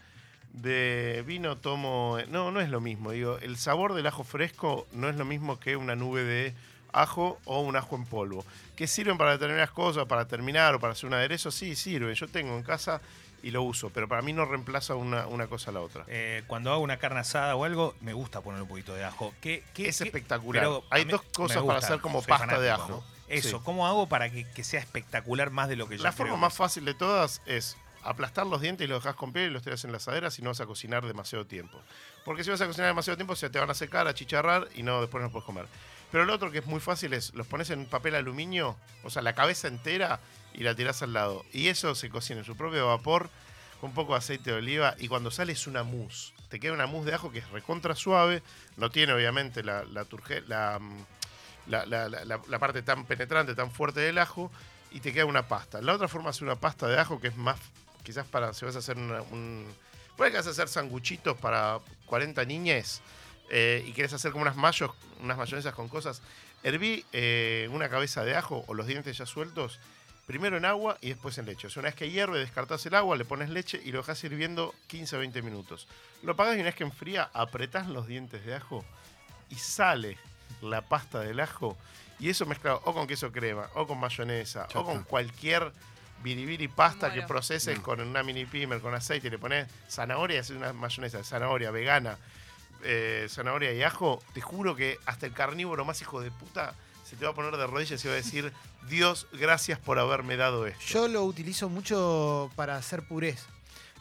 de 0.52 1.24
vino 1.26 1.56
tomo... 1.56 2.18
No, 2.28 2.50
no 2.50 2.60
es 2.60 2.68
lo 2.68 2.80
mismo. 2.80 3.12
Digo, 3.12 3.38
el 3.38 3.56
sabor 3.56 3.94
del 3.94 4.06
ajo 4.06 4.24
fresco 4.24 4.86
no 4.92 5.08
es 5.08 5.16
lo 5.16 5.24
mismo 5.24 5.58
que 5.58 5.76
una 5.76 5.96
nube 5.96 6.22
de 6.22 6.54
ajo 6.92 7.38
o 7.44 7.60
un 7.60 7.76
ajo 7.76 7.96
en 7.96 8.04
polvo. 8.04 8.44
¿Que 8.76 8.86
sirven 8.86 9.18
para 9.18 9.32
determinadas 9.32 9.70
cosas, 9.70 10.06
para 10.06 10.26
terminar 10.26 10.74
o 10.74 10.80
para 10.80 10.92
hacer 10.92 11.06
un 11.06 11.14
aderezo? 11.14 11.50
Sí, 11.50 11.74
sirven. 11.76 12.14
Yo 12.14 12.28
tengo 12.28 12.56
en 12.56 12.62
casa 12.62 13.00
y 13.42 13.50
lo 13.50 13.62
uso, 13.62 13.90
pero 13.90 14.06
para 14.08 14.22
mí 14.22 14.32
no 14.32 14.44
reemplaza 14.44 14.94
una, 14.94 15.26
una 15.26 15.46
cosa 15.48 15.70
a 15.70 15.74
la 15.74 15.80
otra. 15.80 16.04
Eh, 16.06 16.44
cuando 16.46 16.70
hago 16.72 16.80
una 16.80 16.98
carne 16.98 17.20
asada 17.20 17.56
o 17.56 17.64
algo, 17.64 17.94
me 18.00 18.12
gusta 18.12 18.40
poner 18.40 18.62
un 18.62 18.68
poquito 18.68 18.94
de 18.94 19.04
ajo. 19.04 19.34
¿Qué, 19.40 19.64
qué- 19.74 19.88
es 19.88 19.98
qué- 19.98 20.04
espectacular. 20.04 20.62
pero 20.62 20.84
Hay 20.90 21.04
dos 21.04 21.22
cosas 21.22 21.62
para 21.64 21.78
hacer 21.80 22.00
como 22.00 22.22
pasta 22.22 22.60
de 22.60 22.70
ajo. 22.70 22.88
¿no? 22.88 23.04
Eso, 23.28 23.58
Sí. 23.58 23.64
¿cómo 23.64 23.86
hago 23.86 24.08
para 24.08 24.30
que, 24.30 24.46
que 24.50 24.62
sea 24.62 24.78
espectacular 24.80 25.50
más 25.50 25.68
de 25.68 25.76
lo 25.76 25.88
que 25.88 25.96
yo 25.96 26.02
La 26.04 26.12
forma 26.12 26.36
más 26.36 26.54
fácil 26.54 26.84
de 26.84 26.92
todas 26.94 27.40
es 27.46 27.76
aplastar 28.04 28.46
los 28.46 28.60
dientes 28.60 28.84
y 28.84 28.88
los 28.88 29.02
dejas 29.02 29.16
con 29.16 29.32
piel 29.32 29.46
y 29.50 29.50
los 29.54 29.62
tiras 29.62 29.82
en 29.84 29.92
la 29.92 29.96
asadera 29.98 30.30
si 30.30 30.42
no 30.42 30.50
vas 30.50 30.60
a 30.60 30.66
cocinar 30.66 31.06
demasiado 31.06 31.46
tiempo. 31.46 31.80
Porque 32.24 32.44
si 32.44 32.50
vas 32.50 32.60
a 32.60 32.66
cocinar 32.66 32.88
demasiado 32.88 33.16
tiempo 33.16 33.34
se 33.36 33.48
te 33.48 33.58
van 33.58 33.70
a 33.70 33.74
secar, 33.74 34.06
a 34.06 34.12
chicharrar 34.14 34.68
y 34.74 34.82
no 34.82 35.00
después 35.00 35.22
no 35.22 35.30
puedes 35.30 35.46
comer. 35.46 35.66
Pero 36.12 36.24
lo 36.26 36.34
otro 36.34 36.52
que 36.52 36.58
es 36.58 36.66
muy 36.66 36.78
fácil 36.80 37.12
es 37.14 37.34
los 37.34 37.46
pones 37.46 37.70
en 37.70 37.86
papel 37.86 38.14
aluminio, 38.14 38.76
o 39.02 39.10
sea, 39.10 39.22
la 39.22 39.34
cabeza 39.34 39.66
entera 39.66 40.20
y 40.54 40.62
la 40.62 40.74
tirás 40.74 41.02
al 41.02 41.14
lado. 41.14 41.44
Y 41.52 41.68
eso 41.68 41.94
se 41.94 42.10
cocina 42.10 42.40
en 42.40 42.44
su 42.44 42.54
propio 42.54 42.86
vapor 42.86 43.30
con 43.80 43.90
un 43.90 43.94
poco 43.94 44.12
de 44.12 44.18
aceite 44.18 44.50
de 44.52 44.58
oliva 44.58 44.94
y 44.98 45.08
cuando 45.08 45.30
sale 45.30 45.54
es 45.54 45.66
una 45.66 45.82
mousse. 45.82 46.32
Te 46.50 46.60
queda 46.60 46.74
una 46.74 46.86
mousse 46.86 47.06
de 47.06 47.14
ajo 47.14 47.32
que 47.32 47.38
es 47.40 47.48
recontra 47.50 47.94
suave, 47.96 48.42
no 48.76 48.90
tiene 48.90 49.12
obviamente 49.14 49.64
la, 49.64 49.84
la, 49.84 50.78
mm, 50.78 51.04
la- 51.66 52.58
parte 52.58 52.82
tan 52.82 53.04
penetrante, 53.06 53.54
tan 53.54 53.70
fuerte 53.70 54.00
del 54.00 54.18
ajo 54.18 54.50
y 54.90 55.00
te 55.00 55.12
queda 55.12 55.24
una 55.24 55.48
pasta. 55.48 55.80
La 55.80 55.94
otra 55.94 56.08
forma 56.08 56.30
es 56.30 56.42
una 56.42 56.56
pasta 56.56 56.86
de 56.88 56.98
ajo 57.00 57.20
que 57.20 57.28
es 57.28 57.36
más, 57.36 57.58
quizás 58.02 58.26
para 58.26 58.52
si 58.52 58.64
vas 58.64 58.76
a 58.76 58.80
hacer 58.80 58.98
una- 58.98 59.22
un... 59.22 59.66
Puede 60.16 60.30
que 60.30 60.36
vas 60.36 60.46
a 60.46 60.50
hacer 60.50 60.68
sanguchitos 60.68 61.38
para 61.38 61.78
40 62.06 62.44
niñes 62.44 63.00
eh, 63.54 63.84
y 63.86 63.92
quieres 63.92 64.12
hacer 64.14 64.32
como 64.32 64.42
unas 64.42 64.56
mayos, 64.56 64.90
unas 65.20 65.36
mayonesas 65.36 65.74
con 65.74 65.88
cosas. 65.88 66.22
Herví 66.64 67.04
eh, 67.12 67.68
una 67.70 67.88
cabeza 67.88 68.24
de 68.24 68.34
ajo 68.34 68.64
o 68.66 68.74
los 68.74 68.86
dientes 68.86 69.18
ya 69.18 69.26
sueltos, 69.26 69.78
primero 70.26 70.56
en 70.56 70.64
agua 70.64 70.96
y 71.02 71.10
después 71.10 71.36
en 71.38 71.44
leche. 71.46 71.66
O 71.66 71.70
sea, 71.70 71.80
una 71.80 71.88
vez 71.90 71.96
que 71.96 72.10
hierve, 72.10 72.38
descartás 72.38 72.86
el 72.86 72.94
agua, 72.94 73.16
le 73.16 73.24
pones 73.26 73.50
leche 73.50 73.80
y 73.84 73.92
lo 73.92 73.98
dejas 73.98 74.24
hirviendo 74.24 74.74
15 74.86 75.16
o 75.16 75.18
20 75.18 75.42
minutos. 75.42 75.86
Lo 76.22 76.32
apagás 76.32 76.54
y 76.56 76.60
una 76.60 76.66
vez 76.66 76.74
que 76.76 76.84
enfría, 76.84 77.28
apretás 77.34 77.88
los 77.88 78.06
dientes 78.06 78.44
de 78.46 78.54
ajo 78.54 78.84
y 79.50 79.56
sale 79.56 80.16
la 80.62 80.80
pasta 80.80 81.20
del 81.20 81.38
ajo. 81.40 81.76
Y 82.18 82.30
eso 82.30 82.46
mezclado 82.46 82.80
o 82.84 82.94
con 82.94 83.06
queso 83.06 83.32
crema, 83.32 83.68
o 83.74 83.86
con 83.86 83.98
mayonesa, 83.98 84.66
o 84.74 84.84
con 84.84 85.02
cualquier 85.02 85.72
biribiri 86.22 86.68
pasta 86.68 87.12
que 87.12 87.22
proceses 87.22 87.78
Mm. 87.80 87.82
con 87.82 88.00
una 88.00 88.22
mini 88.22 88.46
pimer, 88.46 88.80
con 88.80 88.94
aceite, 88.94 89.26
y 89.26 89.30
le 89.30 89.38
pones 89.38 89.66
zanahoria 89.90 90.36
y 90.36 90.38
haces 90.38 90.56
una 90.56 90.72
mayonesa 90.72 91.18
de 91.18 91.24
zanahoria 91.24 91.72
vegana, 91.72 92.16
eh, 92.82 93.26
zanahoria 93.28 93.72
y 93.72 93.82
ajo. 93.82 94.22
Te 94.34 94.40
juro 94.40 94.76
que 94.76 94.98
hasta 95.06 95.26
el 95.26 95.32
carnívoro 95.32 95.84
más 95.84 96.00
hijo 96.00 96.20
de 96.20 96.30
puta 96.30 96.74
se 97.04 97.16
te 97.16 97.24
va 97.24 97.32
a 97.32 97.34
poner 97.34 97.56
de 97.56 97.66
rodillas 97.66 98.04
y 98.04 98.08
va 98.08 98.14
a 98.14 98.16
decir, 98.16 98.52
Dios, 98.88 99.26
gracias 99.32 99.78
por 99.78 99.98
haberme 99.98 100.36
dado 100.36 100.66
esto. 100.66 100.84
Yo 100.86 101.08
lo 101.08 101.24
utilizo 101.24 101.68
mucho 101.68 102.50
para 102.56 102.76
hacer 102.76 103.02
purés. 103.02 103.46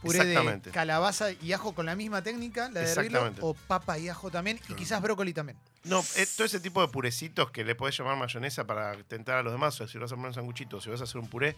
Puré 0.02 0.26
de 0.26 0.62
calabaza 0.72 1.32
y 1.32 1.54
ajo 1.54 1.76
con 1.76 1.86
la 1.86 1.96
misma 1.96 2.24
técnica, 2.24 2.70
la 2.72 2.80
de 2.80 2.91
hervirlo, 2.91 3.34
o 3.41 3.54
papa 3.54 4.00
y 4.00 4.10
ajo 4.10 4.32
también, 4.32 4.60
y 4.67 4.74
quizás 4.74 5.00
brócoli 5.00 5.32
también. 5.32 5.60
No, 5.84 6.04
eh, 6.15 6.28
todo 6.36 6.46
ese 6.46 6.60
tipo 6.60 6.82
de 6.82 6.88
purecitos 6.88 7.52
que 7.52 7.63
le 7.63 7.76
podés 7.76 7.98
llamar 7.98 8.17
mayonesa 8.17 8.65
para 8.65 8.96
tentar 9.04 9.38
a 9.38 9.44
los 9.44 9.54
demás, 9.54 9.76
o 9.76 9.78
sea, 9.78 9.88
si 9.88 10.00
vas 10.00 10.12
a 10.12 10.15
poner 10.15 10.30
un 10.30 10.34
sanguchito, 10.34 10.82
si 10.82 10.89
vas 10.89 11.02
a 11.02 11.04
hacer 11.04 11.22
un 11.22 11.28
puré, 11.28 11.56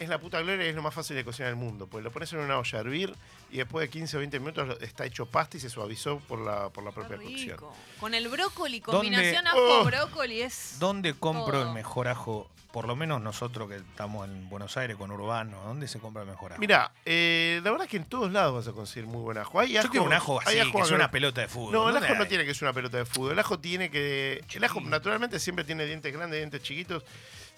es 0.00 0.08
la 0.08 0.18
puta 0.18 0.40
gloria 0.40 0.66
y 0.66 0.70
es 0.70 0.74
lo 0.74 0.82
más 0.82 0.92
fácil 0.94 1.14
de 1.14 1.24
cocinar 1.24 1.50
del 1.50 1.56
mundo. 1.56 1.86
Pues 1.86 2.02
lo 2.02 2.10
pones 2.10 2.32
en 2.32 2.40
una 2.40 2.58
olla 2.58 2.78
a 2.78 2.80
hervir 2.80 3.14
y 3.52 3.58
después 3.58 3.82
de 3.86 3.90
15 3.90 4.16
o 4.16 4.20
20 4.20 4.40
minutos 4.40 4.78
está 4.80 5.04
hecho 5.04 5.26
pasta 5.26 5.56
y 5.56 5.60
se 5.60 5.70
suavizó 5.70 6.18
por 6.20 6.40
la, 6.40 6.70
por 6.70 6.82
la 6.82 6.90
propia 6.90 7.16
cocción. 7.18 7.50
rico. 7.58 7.72
Con 8.00 8.14
el 8.14 8.28
brócoli, 8.28 8.80
¿Dónde- 8.80 8.96
combinación 8.96 9.44
Oh. 9.54 9.74
ajo-brócoli 9.80 10.42
es. 10.42 10.76
¿Dónde 10.80 11.14
compro 11.14 11.58
Todo. 11.58 11.68
el 11.68 11.74
mejor 11.74 12.08
ajo? 12.08 12.50
Por 12.72 12.86
lo 12.86 12.94
menos 12.94 13.20
nosotros 13.20 13.68
que 13.68 13.76
estamos 13.78 14.28
en 14.28 14.48
Buenos 14.48 14.76
Aires 14.76 14.96
con 14.96 15.10
Urbano, 15.10 15.60
¿dónde 15.64 15.88
se 15.88 15.98
compra 15.98 16.22
el 16.22 16.28
mejor 16.28 16.52
ajo? 16.52 16.60
Mira, 16.60 16.92
eh, 17.04 17.60
la 17.64 17.70
verdad 17.72 17.86
es 17.86 17.90
que 17.90 17.96
en 17.96 18.04
todos 18.04 18.30
lados 18.30 18.54
vas 18.54 18.68
a 18.68 18.72
conseguir 18.76 19.08
muy 19.10 19.20
buen 19.22 19.38
ajo. 19.38 19.58
Hay 19.58 19.72
yo 19.72 19.80
ajo, 19.80 19.90
quiero 19.90 20.04
un 20.06 20.12
ajo 20.12 20.38
hay 20.46 20.60
así, 20.60 20.68
ajo 20.68 20.78
que 20.78 20.84
es 20.84 20.90
una 20.92 21.10
pelota 21.10 21.40
de 21.40 21.48
fútbol. 21.48 21.72
No, 21.72 21.88
el 21.88 21.94
¿Dónde 21.94 22.06
ajo 22.08 22.14
no 22.16 22.28
tiene 22.28 22.44
que 22.46 22.54
ser 22.54 22.68
una 22.68 22.72
pelota 22.72 22.96
de 22.98 23.04
fútbol. 23.06 23.32
El 23.32 23.38
ajo 23.40 23.58
tiene 23.58 23.90
que. 23.90 24.44
El 24.54 24.62
ajo 24.64 24.80
naturalmente 24.82 25.40
siempre 25.40 25.64
tiene 25.64 25.84
dientes 25.84 26.12
grandes, 26.12 26.38
dientes 26.38 26.62
chiquitos. 26.62 27.02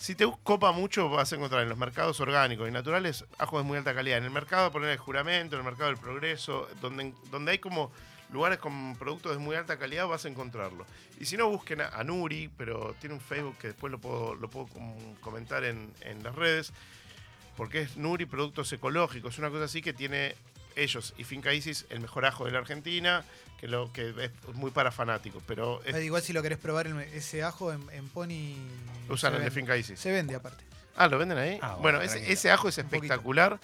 Si 0.03 0.17
te 0.17 0.29
copa 0.43 0.73
mucho, 0.73 1.09
vas 1.09 1.33
a 1.33 1.37
encontrar 1.37 1.63
en 1.63 1.69
los 1.69 1.79
mercados 1.79 2.19
orgánicos 2.19 2.69
y 2.69 2.73
naturales 2.73 3.25
ajo 3.39 3.59
de 3.59 3.63
muy 3.63 3.79
alta 3.79 3.95
calidad. 3.95 4.19
En 4.19 4.25
el 4.25 4.33
mercado, 4.33 4.73
poner 4.73 4.91
el 4.91 4.99
juramento, 4.99 5.55
en 5.55 5.61
el 5.61 5.65
mercado 5.65 5.91
del 5.91 5.97
progreso, 5.97 6.69
donde, 6.81 7.15
donde 7.31 7.53
hay 7.53 7.59
como 7.61 7.93
lugares 8.33 8.59
con 8.59 8.97
productos 8.97 9.31
de 9.31 9.39
muy 9.39 9.55
alta 9.55 9.79
calidad, 9.79 10.09
vas 10.09 10.25
a 10.25 10.29
encontrarlo. 10.29 10.85
Y 11.21 11.25
si 11.27 11.37
no, 11.37 11.49
busquen 11.49 11.83
a, 11.83 12.03
Nuri, 12.03 12.51
pero 12.59 12.97
tiene 12.99 13.15
un 13.15 13.21
Facebook 13.21 13.57
que 13.59 13.69
después 13.69 13.93
lo 13.93 14.01
puedo, 14.01 14.35
lo 14.35 14.51
puedo 14.51 14.67
com- 14.67 15.15
comentar 15.21 15.63
en, 15.63 15.93
en 16.01 16.25
las 16.25 16.35
redes, 16.35 16.73
porque 17.57 17.83
es 17.83 17.97
Nuri 17.97 18.27
Productos 18.27 18.73
Ecológicos, 18.73 19.39
una 19.39 19.51
cosa 19.51 19.67
así 19.67 19.83
que 19.83 19.93
tiene 19.93 20.35
ellos 20.77 21.15
y 21.19 21.25
Finca 21.25 21.53
Isis 21.53 21.87
el 21.91 22.01
mejor 22.01 22.25
ajo 22.27 22.45
de 22.47 22.53
la 22.53 22.59
Argentina, 22.59 23.25
que 23.59 23.69
lo 23.69 23.93
que 23.93 24.11
es 24.19 24.55
muy 24.55 24.71
para 24.71 24.91
fanáticos, 24.91 25.43
pero 25.47 25.81
es- 25.85 25.97
Igual 26.05 26.23
si 26.23 26.33
lo 26.33 26.43
querés 26.43 26.59
probar 26.59 26.87
el- 26.87 26.99
ese 27.01 27.43
ajo 27.43 27.73
en, 27.73 27.83
en 27.91 28.09
Pony. 28.09 28.55
usan 29.09 29.19
se 29.19 29.27
el 29.29 29.33
de 29.35 29.39
vende. 29.39 29.51
Finca 29.51 29.77
Isis. 29.77 29.99
Se 30.01 30.11
vende 30.11 30.35
aparte. 30.35 30.65
Ah, 30.97 31.07
¿lo 31.09 31.19
venden 31.19 31.39
ahí? 31.39 31.59
Ah, 31.63 31.77
bueno, 31.81 31.99
bueno, 31.99 32.03
ese, 32.03 32.33
ese 32.33 32.51
ajo 32.51 32.69
es 32.69 32.77
espectacular 32.79 33.59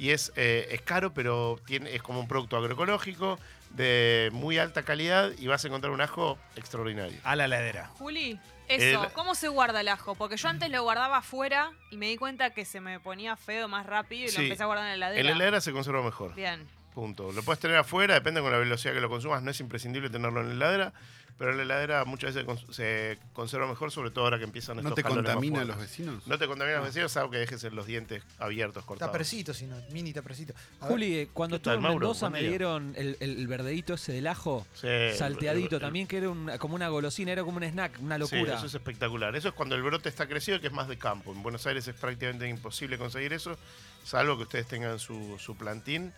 y 0.00 0.10
es, 0.12 0.32
eh, 0.36 0.68
es 0.70 0.80
caro, 0.80 1.12
pero 1.12 1.60
tiene, 1.66 1.94
es 1.94 2.02
como 2.02 2.20
un 2.20 2.26
producto 2.26 2.56
agroecológico 2.56 3.38
de 3.70 4.30
muy 4.32 4.56
alta 4.58 4.82
calidad 4.82 5.30
y 5.38 5.46
vas 5.46 5.62
a 5.64 5.68
encontrar 5.68 5.92
un 5.92 6.00
ajo 6.00 6.38
extraordinario. 6.56 7.18
A 7.22 7.36
la 7.36 7.44
heladera. 7.44 7.86
Juli, 7.98 8.38
eso, 8.66 9.04
El- 9.04 9.12
¿cómo 9.12 9.34
se 9.34 9.48
guarda 9.48 9.82
el 9.82 9.88
ajo? 9.88 10.14
Porque 10.14 10.38
yo 10.38 10.48
antes 10.48 10.70
lo 10.70 10.82
guardaba 10.82 11.18
afuera 11.18 11.70
y 11.90 11.98
me 11.98 12.06
di 12.06 12.16
cuenta 12.16 12.50
que 12.50 12.64
se 12.64 12.80
me 12.80 12.98
ponía 12.98 13.36
feo 13.36 13.68
más 13.68 13.84
rápido 13.84 14.24
y 14.24 14.28
Sí. 14.28 14.36
lo 14.38 14.42
empecé 14.44 14.62
a 14.62 14.66
guardar 14.66 14.86
en 14.86 14.90
la 15.00 15.06
heladera. 15.08 15.20
En 15.20 15.26
la 15.26 15.32
heladera 15.32 15.60
se 15.60 15.72
conserva 15.72 16.02
mejor. 16.02 16.34
Bien. 16.34 16.66
Punto. 16.94 17.30
Lo 17.32 17.42
puedes 17.42 17.60
tener 17.60 17.76
afuera, 17.76 18.14
depende 18.14 18.40
con 18.40 18.50
la 18.50 18.58
velocidad 18.58 18.94
que 18.94 19.00
lo 19.00 19.08
consumas. 19.10 19.42
No 19.42 19.50
es 19.50 19.60
imprescindible 19.60 20.08
tenerlo 20.10 20.40
en 20.40 20.48
la 20.48 20.54
heladera, 20.54 20.92
pero 21.40 21.52
en 21.52 21.56
la 21.56 21.62
heladera 21.62 22.04
muchas 22.04 22.34
veces 22.34 22.60
se 22.70 23.18
conserva 23.32 23.66
mejor, 23.66 23.90
sobre 23.90 24.10
todo 24.10 24.24
ahora 24.24 24.36
que 24.36 24.44
empiezan 24.44 24.76
¿No 24.76 24.82
estos 24.82 24.94
te 24.96 25.02
calores 25.02 25.24
más 25.24 25.32
contamina 25.36 25.62
a 25.62 25.64
los 25.64 25.78
vecinos? 25.78 26.26
No 26.26 26.38
te 26.38 26.46
contamina 26.46 26.76
a 26.76 26.80
los 26.80 26.88
vecinos, 26.88 27.12
salvo 27.12 27.30
que 27.30 27.38
dejes 27.38 27.62
los 27.72 27.86
dientes 27.86 28.22
abiertos, 28.38 28.84
cortados. 28.84 29.10
Tapercito, 29.10 29.54
si 29.54 29.64
no, 29.64 29.74
mini 29.90 30.12
tapercito. 30.12 30.52
A 30.82 30.86
Juli, 30.88 31.16
eh, 31.16 31.28
cuando 31.32 31.56
¿Qué 31.56 31.64
tal, 31.64 31.76
estuve 31.76 31.92
en? 31.92 31.98
Mendoza 31.98 32.28
me 32.28 32.42
dieron 32.42 32.92
el, 32.94 33.16
el, 33.20 33.46
verdeíto 33.48 33.94
ese 33.94 34.12
del 34.12 34.26
ajo, 34.26 34.66
Sí, 34.74 34.86
salteadito 35.16 35.76
el- 35.76 35.80
también, 35.80 36.06
que 36.06 36.18
era 36.18 36.28
un- 36.28 36.50
como 36.58 36.74
una 36.74 36.88
golosina, 36.88 37.32
era 37.32 37.42
como 37.42 37.56
un 37.56 37.64
snack, 37.64 37.98
una 38.02 38.16
Sí, 38.16 38.20
locura. 38.20 38.56
eso 38.56 38.66
es 38.66 38.74
espectacular. 38.74 39.34
Eso 39.34 39.48
es 39.48 39.54
cuando 39.54 39.76
el 39.76 39.82
brote 39.82 40.10
está 40.10 40.26
crecido, 40.28 40.60
que 40.60 40.66
es 40.66 40.72
más 40.74 40.88
de 40.88 40.98
campo. 40.98 41.32
En 41.32 41.42
Buenos 41.42 41.66
Aires 41.66 41.88
es 41.88 41.94
prácticamente 41.94 42.46
imposible 42.50 42.98
conseguir 42.98 43.32
eso, 43.32 43.56
salvo 44.04 44.36
que 44.36 44.42
ustedes 44.42 44.66
tengan 44.66 44.98
su, 44.98 45.38
su 45.38 45.56
plantín. 45.56 46.12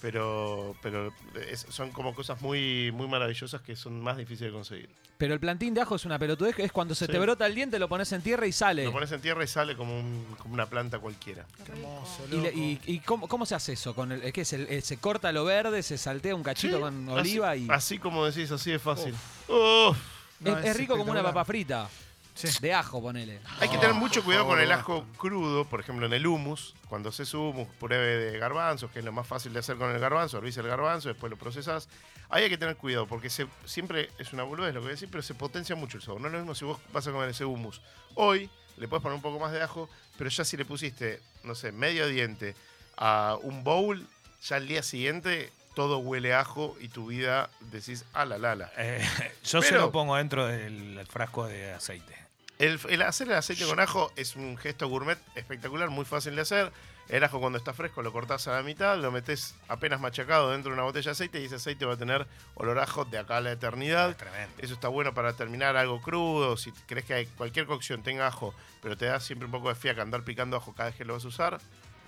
Pero, 0.00 0.74
pero 0.82 1.12
es- 1.50 1.66
son 1.68 1.90
como 1.90 2.14
cosas 2.14 2.40
muy, 2.40 2.90
muy 2.92 3.06
maravillosas 3.08 3.60
que 3.60 3.76
son 3.76 4.00
más 4.00 4.16
difíciles 4.16 4.50
de 4.52 4.56
conseguir. 4.56 4.88
Pero 5.18 5.34
el 5.34 5.40
plantín 5.40 5.74
de 5.74 5.82
ajo 5.82 5.96
es 5.96 6.06
una 6.06 6.18
pelotudez, 6.18 6.56
que 6.56 6.64
es 6.64 6.72
cuando 6.72 6.94
se 6.94 7.04
Sí. 7.04 7.12
te 7.12 7.18
brota 7.18 7.44
el 7.46 7.54
diente, 7.54 7.78
lo 7.78 7.88
pones 7.90 8.10
en 8.12 8.22
tierra 8.22 8.46
y 8.46 8.52
sale. 8.52 8.84
Lo 8.84 8.92
pones 8.92 9.12
en 9.12 9.20
tierra 9.20 9.44
y 9.44 9.46
sale 9.46 9.76
como, 9.76 9.98
un- 9.98 10.24
como 10.38 10.54
una 10.54 10.64
planta 10.64 10.98
cualquiera. 10.98 11.44
Qué 11.66 11.72
hermoso, 11.72 12.24
¿Y, 12.28 12.36
le- 12.36 12.42
loco. 12.52 12.58
y- 12.58 12.80
y 12.86 12.98
cómo, 13.00 13.28
cómo 13.28 13.44
se 13.44 13.54
hace 13.54 13.74
eso? 13.74 13.94
Con 13.94 14.12
el, 14.12 14.32
¿qué 14.32 14.40
es? 14.40 14.52
El- 14.54 14.66
eh, 14.70 14.80
¿Se 14.80 14.96
corta 14.96 15.30
lo 15.32 15.44
verde, 15.44 15.82
se 15.82 15.98
saltea 15.98 16.34
un 16.34 16.42
cachito 16.42 16.76
Sí, 16.76 16.80
con 16.82 17.08
así- 17.10 17.18
oliva 17.20 17.56
y 17.56 17.66
Así 17.68 17.98
como 17.98 18.24
decís, 18.24 18.50
así 18.50 18.70
de 18.70 18.78
fácil. 18.78 19.12
Uf. 19.48 19.98
No, 20.40 20.56
es, 20.58 20.64
es 20.64 20.76
rico 20.78 20.96
como 20.96 21.10
una 21.10 21.22
papa 21.22 21.44
frita? 21.44 21.90
Sí. 22.34 22.48
De 22.60 22.72
ajo, 22.72 23.02
ponele. 23.02 23.40
Hay 23.60 23.68
que 23.68 23.76
tener 23.78 23.94
mucho 23.94 24.22
cuidado 24.24 24.46
con 24.46 24.58
el 24.60 24.68
basta. 24.68 24.80
ajo 24.82 25.04
crudo, 25.18 25.64
por 25.66 25.80
ejemplo 25.80 26.06
en 26.06 26.12
el 26.12 26.26
hummus, 26.26 26.74
cuando 26.88 27.10
haces 27.10 27.32
hummus, 27.34 27.68
puré 27.78 27.96
de 27.98 28.38
garbanzos, 28.38 28.90
que 28.90 29.00
es 29.00 29.04
lo 29.04 29.12
más 29.12 29.26
fácil 29.26 29.52
de 29.52 29.58
hacer 29.58 29.76
con 29.76 29.90
el 29.90 29.98
garbanzo, 29.98 30.38
hervís 30.38 30.56
el 30.56 30.66
garbanzo, 30.66 31.08
después 31.08 31.28
lo 31.30 31.36
procesás. 31.36 31.88
Ahí 32.30 32.44
hay 32.44 32.48
que 32.48 32.56
tener 32.58 32.76
cuidado, 32.76 33.06
porque 33.06 33.28
se- 33.28 33.46
siempre 33.64 34.08
es 34.18 34.32
una 34.32 34.44
boludez 34.44 34.72
lo 34.74 34.80
que 34.82 34.88
decís, 34.90 35.08
pero 35.10 35.22
se 35.22 35.34
potencia 35.34 35.74
mucho 35.76 35.96
el 35.98 36.02
sabor. 36.02 36.20
No 36.20 36.28
es 36.28 36.32
lo 36.32 36.38
mismo 36.38 36.54
si 36.54 36.64
vos 36.64 36.78
vas 36.92 37.06
a 37.06 37.12
comer 37.12 37.28
ese 37.28 37.44
hummus. 37.44 37.82
Hoy 38.14 38.48
le 38.76 38.88
puedes 38.88 39.02
poner 39.02 39.16
un 39.16 39.22
poco 39.22 39.38
más 39.38 39.52
de 39.52 39.60
ajo, 39.62 39.90
pero 40.16 40.30
ya 40.30 40.44
si 40.44 40.56
le 40.56 40.64
pusiste, 40.64 41.20
no 41.44 41.54
sé, 41.54 41.72
medio 41.72 42.06
diente 42.06 42.54
a 42.96 43.36
un 43.42 43.64
bowl, 43.64 44.06
ya 44.42 44.56
al 44.56 44.66
día 44.68 44.82
siguiente 44.82 45.52
todo 45.74 45.98
huele 45.98 46.34
a 46.34 46.40
ajo 46.40 46.76
y 46.80 46.88
tu 46.88 47.06
vida 47.06 47.50
decís, 47.60 48.04
a 48.12 48.24
la 48.24 48.38
la 48.38 48.54
la. 48.54 48.72
Eh, 48.76 49.06
yo 49.44 49.62
se 49.62 49.70
Pero- 49.70 49.82
lo 49.82 49.92
pongo 49.92 50.16
dentro 50.16 50.46
del 50.46 51.06
frasco 51.08 51.46
de 51.46 51.72
aceite. 51.72 52.16
El, 52.58 52.78
el 52.90 53.00
hacer 53.02 53.28
el 53.28 53.34
aceite 53.36 53.64
con 53.64 53.80
ajo 53.80 54.12
es 54.16 54.36
un 54.36 54.58
gesto 54.58 54.86
gourmet 54.88 55.18
espectacular, 55.34 55.88
muy 55.88 56.04
fácil 56.04 56.36
de 56.36 56.42
hacer. 56.42 56.70
El 57.08 57.24
ajo 57.24 57.40
cuando 57.40 57.58
está 57.58 57.72
fresco 57.72 58.02
lo 58.02 58.12
cortás 58.12 58.46
a 58.46 58.52
la 58.52 58.62
mitad, 58.62 58.96
lo 58.98 59.10
metes 59.10 59.56
apenas 59.66 59.98
machacado 59.98 60.50
dentro 60.52 60.70
de 60.70 60.74
una 60.74 60.84
botella 60.84 61.06
de 61.06 61.10
aceite 61.12 61.40
y 61.40 61.46
ese 61.46 61.56
aceite 61.56 61.84
va 61.84 61.94
a 61.94 61.96
tener 61.96 62.24
olor 62.54 62.78
a 62.78 62.84
ajo 62.84 63.04
de 63.04 63.18
acá 63.18 63.38
a 63.38 63.40
la 63.40 63.50
eternidad. 63.50 64.10
Es. 64.10 64.64
Eso 64.66 64.74
está 64.74 64.86
bueno 64.88 65.12
para 65.14 65.32
terminar 65.32 65.76
algo 65.76 66.00
crudo. 66.02 66.56
Si 66.56 66.70
crees 66.86 67.04
que 67.06 67.14
hay 67.14 67.26
cualquier 67.26 67.66
cocción 67.66 68.02
tenga 68.04 68.26
ajo, 68.28 68.54
pero 68.82 68.96
te 68.96 69.06
da 69.06 69.18
siempre 69.18 69.46
un 69.46 69.50
poco 69.52 69.70
de 69.70 69.74
fiaca 69.74 70.02
andar 70.02 70.22
picando 70.22 70.56
ajo 70.56 70.72
cada 70.74 70.90
vez 70.90 70.98
que 70.98 71.04
lo 71.04 71.14
vas 71.14 71.24
a 71.24 71.28
usar, 71.28 71.60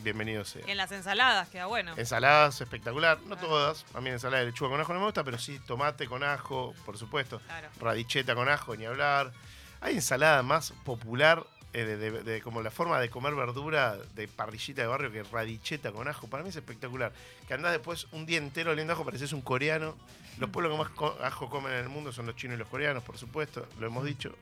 bienvenido 0.02 0.44
sea. 0.44 0.62
En 0.66 0.76
las 0.76 0.90
ensaladas 0.92 1.48
queda 1.48 1.66
bueno. 1.66 1.94
Ensaladas 1.96 2.60
espectacular, 2.60 3.18
no 3.22 3.36
Claro. 3.36 3.48
todas. 3.48 3.84
A 3.94 4.00
mí 4.00 4.10
ensalada 4.10 4.40
de 4.40 4.46
lechuga 4.50 4.70
con 4.70 4.80
ajo 4.80 4.92
no 4.92 5.00
me 5.00 5.04
gusta, 5.06 5.24
pero 5.24 5.38
sí 5.38 5.58
tomate 5.66 6.06
con 6.06 6.22
ajo, 6.24 6.74
por 6.84 6.98
supuesto. 6.98 7.40
Claro. 7.46 7.68
Radicheta 7.80 8.34
con 8.34 8.48
ajo, 8.48 8.76
ni 8.76 8.84
hablar. 8.84 9.32
Hay 9.80 9.94
ensalada 9.94 10.42
más 10.42 10.72
popular, 10.84 11.44
eh, 11.72 11.84
de, 11.84 11.96
de- 11.96 12.22
de- 12.22 12.42
como 12.42 12.60
la 12.62 12.70
forma 12.70 13.00
de 13.00 13.08
comer 13.10 13.34
verdura 13.34 13.96
de 14.14 14.28
parrillita 14.28 14.82
de 14.82 14.88
barrio 14.88 15.10
que 15.10 15.22
radicheta 15.22 15.90
con 15.92 16.06
ajo. 16.06 16.28
Para 16.28 16.42
mí 16.42 16.50
es 16.50 16.56
espectacular. 16.56 17.12
Que 17.48 17.54
andás 17.54 17.72
después 17.72 18.06
un 18.12 18.26
día 18.26 18.38
entero 18.38 18.72
oliendo 18.72 18.92
ajo, 18.92 19.04
pareces 19.04 19.32
un 19.32 19.40
coreano. 19.42 19.96
Los 20.38 20.50
pueblos 20.50 20.72
que 20.72 20.78
más 20.78 20.90
co- 20.90 21.16
ajo 21.22 21.48
comen 21.48 21.72
en 21.72 21.78
el 21.80 21.88
mundo 21.88 22.12
son 22.12 22.26
los 22.26 22.36
chinos 22.36 22.56
y 22.56 22.58
los 22.58 22.68
coreanos, 22.68 23.02
por 23.02 23.16
supuesto, 23.18 23.66
lo 23.78 23.86
hemos 23.86 24.04
dicho. 24.04 24.34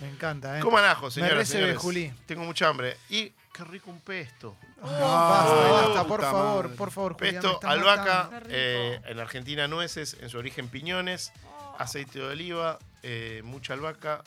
Me 0.00 0.08
encanta, 0.08 0.58
¿eh? 0.58 0.60
Coman 0.60 0.84
ajo, 0.84 1.06
Me 1.06 1.10
señoras 1.10 1.48
señores. 1.48 1.76
Juli. 1.78 2.12
Tengo 2.26 2.44
mucha 2.44 2.68
hambre. 2.68 2.96
Y 3.08 3.32
qué 3.52 3.64
rico 3.64 3.90
un 3.90 4.00
pesto. 4.00 4.56
basta, 4.80 5.54
basta, 5.70 6.04
por 6.06 6.20
favor, 6.20 6.64
madre. 6.64 6.76
por 6.76 6.90
favor, 6.90 7.12
Julián, 7.14 7.34
me 7.34 7.40
Pesto, 7.40 7.60
albahaca, 7.66 8.30
eh, 8.48 9.00
en 9.04 9.18
Argentina 9.18 9.66
nueces, 9.66 10.16
en 10.20 10.30
su 10.30 10.38
origen 10.38 10.68
piñones, 10.68 11.32
aceite 11.78 12.20
de 12.20 12.26
oliva, 12.26 12.78
eh, 13.02 13.40
mucha 13.44 13.72
albahaca 13.74 14.22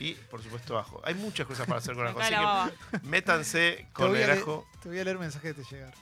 y 0.00 0.14
por 0.14 0.42
supuesto 0.42 0.76
ajo. 0.78 1.00
Hay 1.04 1.14
muchas 1.14 1.46
cosas 1.46 1.66
para 1.66 1.78
hacer 1.78 1.94
con 1.94 2.04
Me 2.04 2.10
ajo, 2.10 2.20
así 2.20 2.34
que 2.90 2.98
métanse 3.06 3.86
con 3.92 4.16
el 4.16 4.30
ajo. 4.30 4.66
te 4.82 4.88
voy 4.88 4.98
a 4.98 5.04
leer 5.04 5.18
mensajes 5.18 5.54
que 5.54 5.62
te 5.62 5.70
llegaron. 5.70 5.94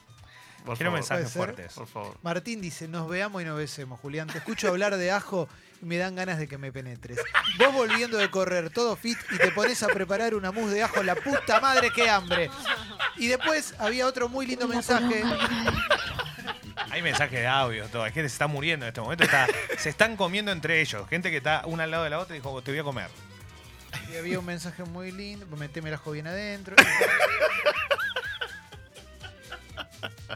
Por 0.65 0.77
Quiero 0.77 0.91
favor, 0.91 0.99
mensajes 0.99 1.31
fuertes. 1.33 1.73
Por 1.73 1.87
favor. 1.87 2.17
Martín 2.23 2.61
dice, 2.61 2.87
nos 2.87 3.09
veamos 3.09 3.41
y 3.41 3.45
nos 3.45 3.57
besemos, 3.57 3.99
Julián. 3.99 4.27
Te 4.27 4.37
escucho 4.37 4.69
hablar 4.69 4.95
de 4.95 5.11
ajo 5.11 5.49
y 5.81 5.85
me 5.85 5.97
dan 5.97 6.15
ganas 6.15 6.37
de 6.39 6.47
que 6.47 6.57
me 6.57 6.71
penetres. 6.71 7.17
Vos 7.59 7.73
volviendo 7.73 8.17
de 8.17 8.31
correr, 8.31 8.69
todo 8.69 8.95
fit, 8.95 9.17
y 9.31 9.37
te 9.37 9.51
pones 9.51 9.83
a 9.83 9.87
preparar 9.87 10.33
una 10.35 10.51
mousse 10.51 10.75
de 10.75 10.83
ajo, 10.83 11.03
la 11.03 11.15
puta 11.15 11.59
madre, 11.59 11.91
qué 11.93 12.09
hambre. 12.09 12.49
Y 13.17 13.27
después 13.27 13.75
había 13.79 14.07
otro 14.07 14.29
muy 14.29 14.45
lindo 14.47 14.67
mensaje. 14.67 15.23
Hay 16.91 17.01
mensajes 17.01 17.39
de 17.39 17.47
audio, 17.47 17.85
todo. 17.87 18.03
Hay 18.03 18.11
gente 18.11 18.23
que 18.23 18.29
se 18.29 18.35
está 18.35 18.47
muriendo 18.47 18.85
en 18.85 18.89
este 18.89 19.01
momento. 19.01 19.23
está- 19.23 19.47
se 19.77 19.89
están 19.89 20.15
comiendo 20.15 20.51
entre 20.51 20.79
ellos. 20.79 21.07
Gente 21.09 21.29
que 21.31 21.37
está 21.37 21.63
una 21.65 21.83
al 21.83 21.91
lado 21.91 22.03
de 22.03 22.09
la 22.11 22.19
otra 22.19 22.35
y 22.35 22.39
dijo, 22.39 22.61
te 22.61 22.71
voy 22.71 22.79
a 22.79 22.83
comer. 22.83 23.09
Y 24.11 24.15
había 24.15 24.39
un 24.39 24.45
mensaje 24.45 24.83
muy 24.83 25.11
lindo. 25.11 25.45
Meteme 25.57 25.89
el 25.89 25.95
ajo 25.95 26.11
bien 26.11 26.27
adentro. 26.27 26.75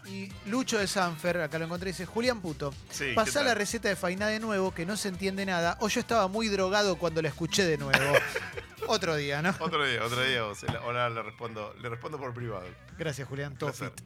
Y 0.10 0.32
Lucho 0.46 0.78
de 0.78 0.88
Sanfer, 0.88 1.42
acá 1.42 1.60
lo 1.60 1.66
encontré, 1.66 1.92
dice, 1.92 2.06
Julián 2.06 2.40
Puto, 2.42 2.74
Sí, 2.90 3.08
¿qué 3.08 3.14
pasá 3.14 3.40
tal? 3.40 3.46
la 3.48 3.56
receta 3.56 3.90
de 3.90 3.96
Fainá 3.96 4.28
de 4.28 4.40
nuevo, 4.40 4.74
que 4.74 4.86
no 4.86 4.96
se 4.96 5.10
entiende 5.10 5.46
nada, 5.46 5.78
o 5.82 5.90
yo 5.90 6.00
estaba 6.00 6.28
muy 6.30 6.48
drogado 6.48 6.98
cuando 6.98 7.22
la 7.22 7.28
escuché 7.30 7.66
de 7.66 7.78
nuevo. 7.78 8.00
Otro 8.88 9.16
día, 9.18 9.42
¿no? 9.42 9.54
Otro 9.60 9.86
día, 9.86 10.02
otro 10.06 10.24
día. 10.24 10.46
o 10.46 10.56
se 10.56 10.66
la- 10.68 10.80
Ahora 10.80 11.10
le 11.10 11.22
respondo, 11.22 11.76
le 11.82 11.90
respondo 11.90 12.18
por 12.18 12.34
privado. 12.34 12.64
Gracias, 12.98 13.28
Julián. 13.28 13.58
Todo 13.58 13.72
Placer. 13.72 13.92
fit. 13.92 14.02